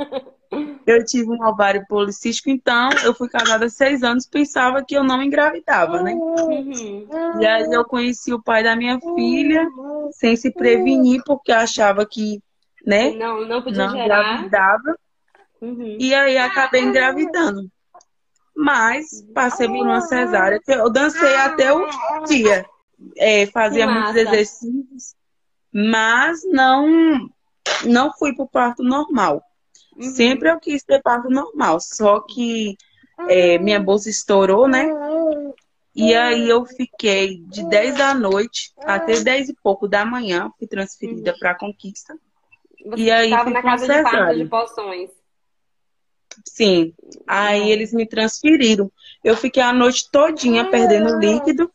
[0.86, 5.04] Eu tive um ovário policístico, então eu fui casada há seis anos, pensava que eu
[5.04, 6.14] não engravidava, né?
[6.14, 7.08] Uhum.
[7.42, 9.68] E aí eu conheci o pai da minha filha,
[10.12, 12.42] sem se prevenir, porque achava que,
[12.86, 13.12] né?
[13.12, 14.22] Não, não podia não gerar.
[14.22, 14.98] engravidava.
[15.62, 15.98] Uhum.
[16.00, 17.70] E aí acabei engravidando.
[18.56, 20.62] Mas passei por uma cesárea.
[20.68, 21.86] Eu dancei até o
[22.26, 22.66] dia
[23.18, 25.16] é, fazia muitos exercícios,
[25.74, 27.30] mas não
[27.86, 29.44] não fui para o parto normal.
[29.96, 30.04] Uhum.
[30.04, 32.78] Sempre eu quis ter parto normal, só que
[33.30, 34.86] é, minha bolsa estourou, né?
[35.96, 40.68] E aí eu fiquei de 10 da noite até 10 e pouco da manhã, fui
[40.68, 41.40] transferida uhum.
[41.40, 42.18] para a Conquista.
[42.86, 45.10] Você e aí estava na casa de parto de poções.
[46.44, 46.94] Sim.
[47.26, 48.92] Aí eles me transferiram.
[49.24, 51.72] Eu fiquei a noite todinha perdendo líquido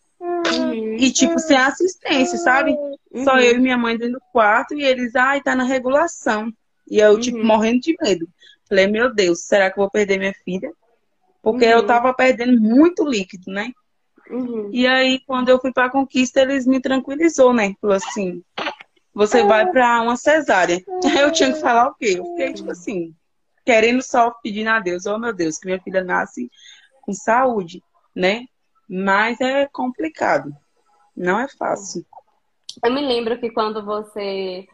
[1.01, 2.73] e, tipo, sem assistência, sabe?
[3.11, 3.25] Uhum.
[3.25, 6.53] Só eu e minha mãe dentro do quarto e eles, ai, tá na regulação.
[6.89, 7.47] E eu, tipo, uhum.
[7.47, 8.29] morrendo de medo.
[8.69, 10.71] Falei, meu Deus, será que eu vou perder minha filha?
[11.43, 11.71] Porque uhum.
[11.73, 13.73] eu tava perdendo muito líquido, né?
[14.31, 14.71] Uhum.
[14.73, 17.75] E aí, quando eu fui pra conquista, eles me tranquilizou, né?
[17.81, 18.43] Falou assim,
[19.13, 20.83] você vai pra uma cesárea.
[21.05, 22.15] Aí eu tinha que falar o quê?
[22.19, 23.15] Eu fiquei, tipo assim,
[23.65, 26.51] querendo só pedir a Deus, oh meu Deus, que minha filha nasce
[27.03, 27.83] com saúde,
[28.15, 28.45] né?
[28.89, 30.55] Mas é complicado.
[31.21, 32.05] Não é fácil.
[32.83, 34.67] Eu me lembro que quando você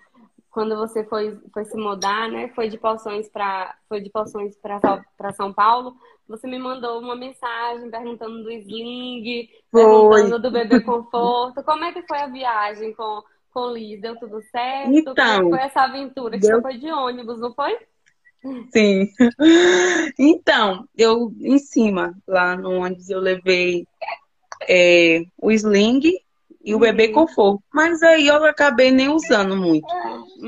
[0.48, 2.48] quando você foi, foi se mudar, né?
[2.54, 5.96] Foi de Poções para foi de Poções para São Paulo.
[6.28, 9.82] Você me mandou uma mensagem perguntando do sling, foi.
[9.82, 11.64] perguntando do bebê conforto.
[11.64, 13.22] Como é que foi a viagem com
[13.52, 14.00] com Liz?
[14.00, 14.92] Deu tudo certo?
[14.92, 16.38] Então, Como é foi essa aventura?
[16.38, 16.62] Que deu...
[16.62, 17.76] foi de ônibus, não foi?
[18.72, 19.08] Sim.
[20.18, 23.86] Então, eu em cima, lá no ônibus, eu levei
[24.68, 26.00] é, o sling
[26.66, 27.62] e o bebê conforto.
[27.72, 29.86] Mas aí eu acabei nem usando muito.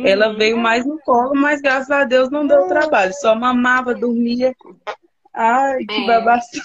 [0.04, 3.14] Ela veio mais no colo, mas graças a Deus não deu trabalho.
[3.14, 4.52] Só mamava, dormia.
[5.32, 6.06] Ai, que é.
[6.06, 6.62] babação.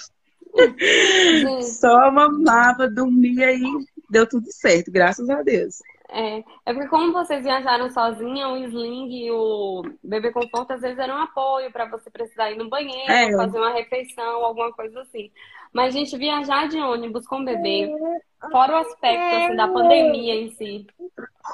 [1.62, 3.64] Só mamava, dormia e
[4.10, 5.76] deu tudo certo, graças a Deus.
[6.10, 10.97] É, é porque como vocês viajaram sozinha, o sling e o bebê conforto às vezes
[10.99, 13.36] eram um apoio para você precisar ir no banheiro, é.
[13.36, 15.32] fazer uma refeição, alguma coisa assim.
[15.74, 17.91] Mas, gente, viajar de ônibus com bebê,
[18.51, 20.86] fora o aspecto assim, da pandemia em si,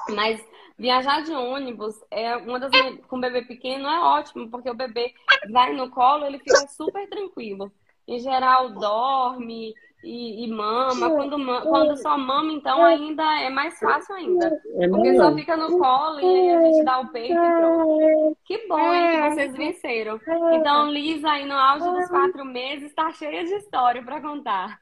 [0.09, 0.45] mas
[0.77, 2.71] viajar de ônibus é uma das
[3.07, 5.13] com bebê pequeno é ótimo, porque o bebê
[5.51, 7.71] vai no colo, ele fica super tranquilo.
[8.07, 9.73] Em geral, dorme,
[10.03, 11.09] e, e mama.
[11.09, 14.61] Quando, quando só mama, então ainda é mais fácil ainda.
[14.75, 18.37] É porque só fica no colo e aí a gente dá o peito e pronto.
[18.45, 20.19] Que bom, hein, que vocês venceram.
[20.53, 24.79] Então, Lisa, aí no auge dos quatro meses, está cheia de história para contar.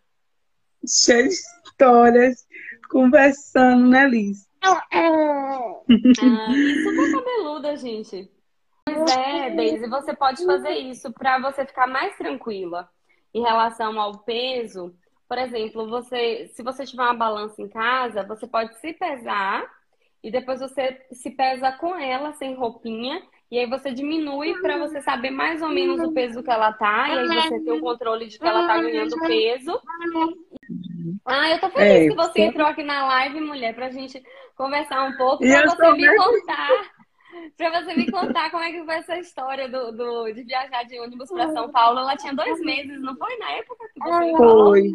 [0.87, 2.45] Cheia de histórias,
[2.89, 4.47] conversando, né, Liz?
[4.63, 8.31] ah, e super cabeluda, gente.
[8.85, 12.89] Pois é, Daisy, você pode fazer isso para você ficar mais tranquila
[13.33, 14.95] em relação ao peso.
[15.27, 19.65] Por exemplo, você, se você tiver uma balança em casa, você pode se pesar
[20.23, 23.21] e depois você se pesa com ela sem roupinha
[23.51, 27.09] e aí você diminui para você saber mais ou menos o peso que ela tá
[27.09, 29.81] e aí você tem o controle de que ela tá ganhando peso.
[31.25, 34.21] Ah, eu tô feliz é, que você entrou aqui na live, mulher, pra gente
[34.55, 36.97] conversar um pouco, pra você me contar
[37.55, 40.99] Pra você me contar como é que foi essa história do, do, de viajar de
[40.99, 41.99] ônibus pra São Paulo.
[41.99, 43.37] Ela tinha dois meses, não foi?
[43.37, 44.69] Na época que você falou?
[44.69, 44.93] Foi.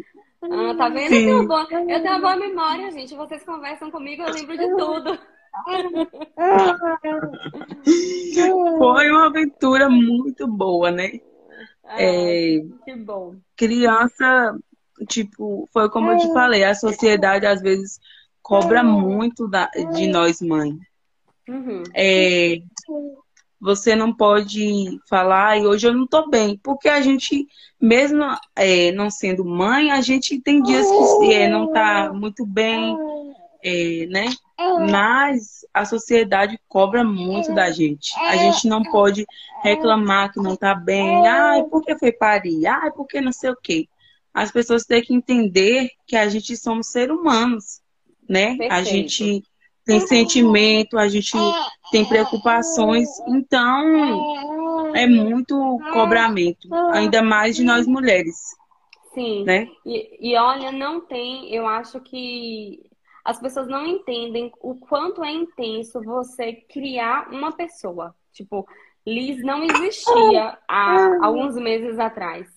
[0.51, 1.13] Ah, tá vendo?
[1.13, 3.15] Eu tenho, boa, eu tenho uma boa memória, gente.
[3.15, 5.17] Vocês conversam comigo, eu lembro de tudo.
[8.77, 11.19] Foi uma aventura muito boa, né?
[11.85, 13.35] Ah, é, que bom.
[13.55, 14.57] Criança,
[15.07, 17.99] tipo, foi como eu te falei, a sociedade às vezes
[18.41, 20.75] cobra muito da, de nós mães.
[21.47, 21.83] Uhum.
[21.93, 22.57] É,
[23.63, 27.47] você não pode falar, e hoje eu não tô bem, porque a gente,
[27.79, 28.21] mesmo
[28.57, 30.85] é, não sendo mãe, a gente tem dias
[31.19, 32.97] que é, não tá muito bem,
[33.63, 34.25] é, né?
[34.91, 38.13] Mas a sociedade cobra muito da gente.
[38.19, 39.25] A gente não pode
[39.63, 41.25] reclamar que não tá bem.
[41.25, 42.67] Ai, por que foi parir?
[42.67, 43.87] Ai, porque não sei o quê.
[44.33, 47.81] As pessoas têm que entender que a gente somos seres humanos,
[48.27, 48.57] né?
[48.57, 48.73] Perfeito.
[48.73, 49.43] A gente
[49.85, 51.37] tem sentimento, a gente
[51.91, 58.55] tem preocupações, então é muito cobramento, ainda mais de nós mulheres.
[59.13, 59.43] Sim.
[59.43, 59.67] Né?
[59.85, 62.89] E, e olha, não tem, eu acho que
[63.23, 68.13] as pessoas não entendem o quanto é intenso você criar uma pessoa.
[68.33, 68.67] Tipo,
[69.05, 72.47] Liz não existia há alguns meses atrás.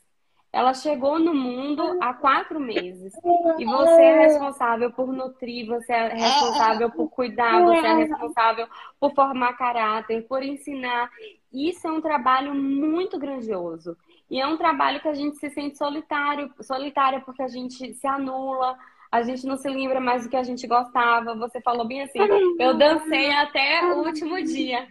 [0.52, 3.12] Ela chegou no mundo há quatro meses.
[3.58, 8.66] E você é responsável por nutrir, você é responsável por cuidar, você é responsável
[8.98, 11.10] por formar caráter, por ensinar.
[11.52, 13.96] Isso é um trabalho muito grandioso.
[14.30, 18.06] E é um trabalho que a gente se sente solitário, solitária porque a gente se
[18.06, 18.76] anula,
[19.10, 21.34] a gente não se lembra mais do que a gente gostava.
[21.36, 22.18] Você falou bem assim,
[22.58, 24.86] eu dancei até o último dia.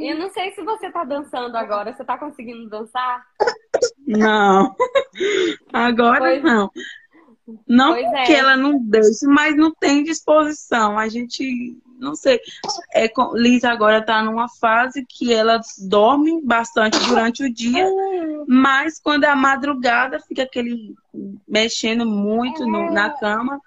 [0.00, 3.24] Eu não sei se você tá dançando agora, você tá conseguindo dançar?
[4.06, 4.74] Não.
[5.72, 6.70] Agora pois, não.
[7.66, 8.38] Não porque é.
[8.38, 10.98] ela não deixa, mas não tem disposição.
[10.98, 12.40] A gente, não sei.
[12.94, 17.86] É, Liz agora tá numa fase que ela dorme bastante durante o dia,
[18.46, 20.94] mas quando é a madrugada fica aquele
[21.46, 23.60] mexendo muito no, na cama.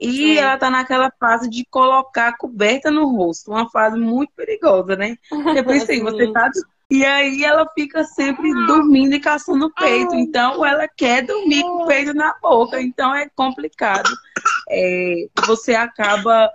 [0.00, 0.40] E é.
[0.40, 5.16] ela tá naquela fase de colocar a coberta no rosto, uma fase muito perigosa, né?
[5.54, 6.50] Depois sim, você tá
[6.90, 10.14] e aí ela fica sempre dormindo e caçando o peito.
[10.14, 12.80] Então ela quer dormir com o peito na boca.
[12.80, 14.10] Então é complicado.
[14.68, 16.50] É, você acaba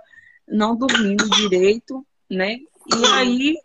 [0.46, 2.58] não dormindo direito, né?
[2.86, 3.56] E aí,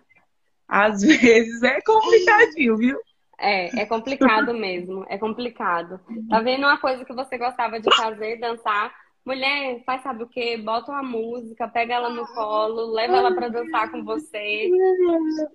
[0.67, 2.99] às vezes, é complicadinho, viu?
[3.37, 5.05] É, é complicado mesmo.
[5.07, 5.99] É complicado.
[6.29, 8.91] Tá vendo uma coisa que você gostava de fazer, dançar?
[9.25, 10.55] Mulher, faz sabe o quê?
[10.55, 14.69] Bota uma música, pega ela no colo, leva ela para dançar com você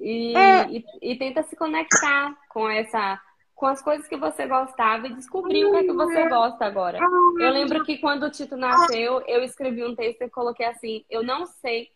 [0.00, 3.20] e, e, e, tenta se conectar com essa,
[3.54, 6.98] com as coisas que você gostava e descobrir o que é que você gosta agora.
[6.98, 11.22] Eu lembro que quando o Tito nasceu, eu escrevi um texto e coloquei assim: eu
[11.22, 11.90] não sei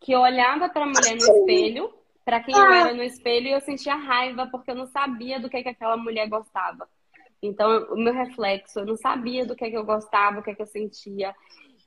[0.00, 1.94] que eu olhava para a mulher no espelho,
[2.24, 5.48] para quem eu era no espelho e eu sentia raiva porque eu não sabia do
[5.48, 6.88] que é que aquela mulher gostava.
[7.42, 10.50] Então, o meu reflexo, eu não sabia do que, é que eu gostava, o que,
[10.50, 11.34] é que eu sentia.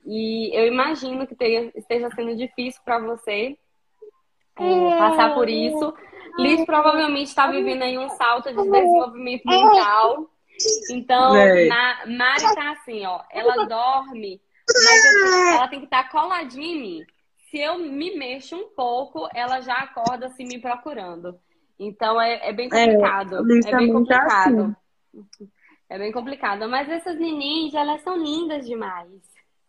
[0.04, 3.56] E eu imagino que tenha, esteja sendo difícil para você
[4.56, 5.94] é, passar por isso.
[6.38, 10.30] Liz provavelmente está vivendo aí um salto de desenvolvimento mental.
[10.90, 11.32] Então,
[11.68, 16.66] na, Mari tá assim, ó, ela dorme, mas eu, ela tem que estar tá coladinha
[16.66, 17.06] em mim.
[17.50, 21.38] Se eu me mexo um pouco, ela já acorda assim me procurando.
[21.78, 23.36] Então é, é bem é, complicado.
[23.36, 24.76] É, é bem complicado.
[25.12, 25.50] Tá assim.
[25.88, 26.68] É bem complicado.
[26.68, 29.08] Mas essas meninas, elas são lindas demais.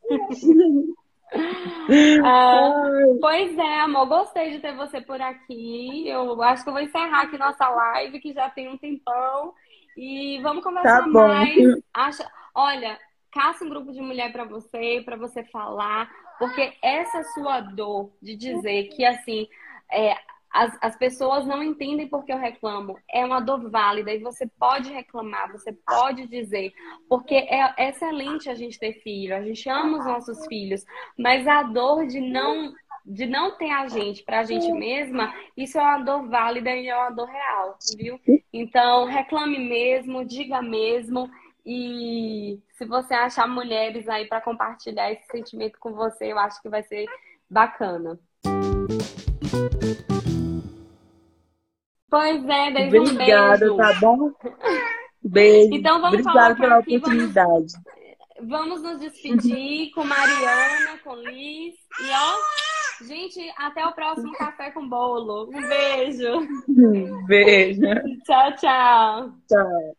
[2.24, 2.72] ah,
[3.20, 6.08] pois é, amor, gostei de ter você por aqui.
[6.08, 9.54] Eu acho que eu vou encerrar aqui nossa live, que já tem um tempão.
[9.96, 11.56] E vamos conversar tá mais.
[11.94, 12.30] Acha...
[12.54, 12.98] Olha,
[13.32, 18.36] caça um grupo de mulher para você, para você falar, porque essa sua dor de
[18.36, 19.48] dizer que assim,
[19.92, 20.16] é,
[20.58, 22.98] as, as pessoas não entendem porque eu reclamo.
[23.12, 26.74] É uma dor válida e você pode reclamar, você pode dizer,
[27.08, 30.84] porque é excelente a gente ter filho, a gente ama os nossos filhos,
[31.18, 32.74] mas a dor de não
[33.10, 36.90] de não ter a gente para a gente mesma, isso é uma dor válida e
[36.90, 38.20] é uma dor real, viu?
[38.52, 41.32] Então, reclame mesmo, diga mesmo.
[41.66, 46.68] E se você achar mulheres aí para compartilhar esse sentimento com você, eu acho que
[46.68, 47.06] vai ser
[47.50, 48.20] Bacana.
[52.10, 54.32] Pois é, Deise, Obrigada, um tá bom?
[55.24, 55.74] Beijo.
[55.74, 57.74] Então vamos Obrigada pela aqui, oportunidade.
[58.40, 61.76] Vamos, vamos nos despedir com Mariana, com Liz.
[62.00, 65.50] E ó, gente, até o próximo café com bolo.
[65.50, 66.48] Um beijo.
[67.28, 67.82] Beijo.
[68.26, 69.32] Tchau, tchau.
[69.50, 69.96] Tchau.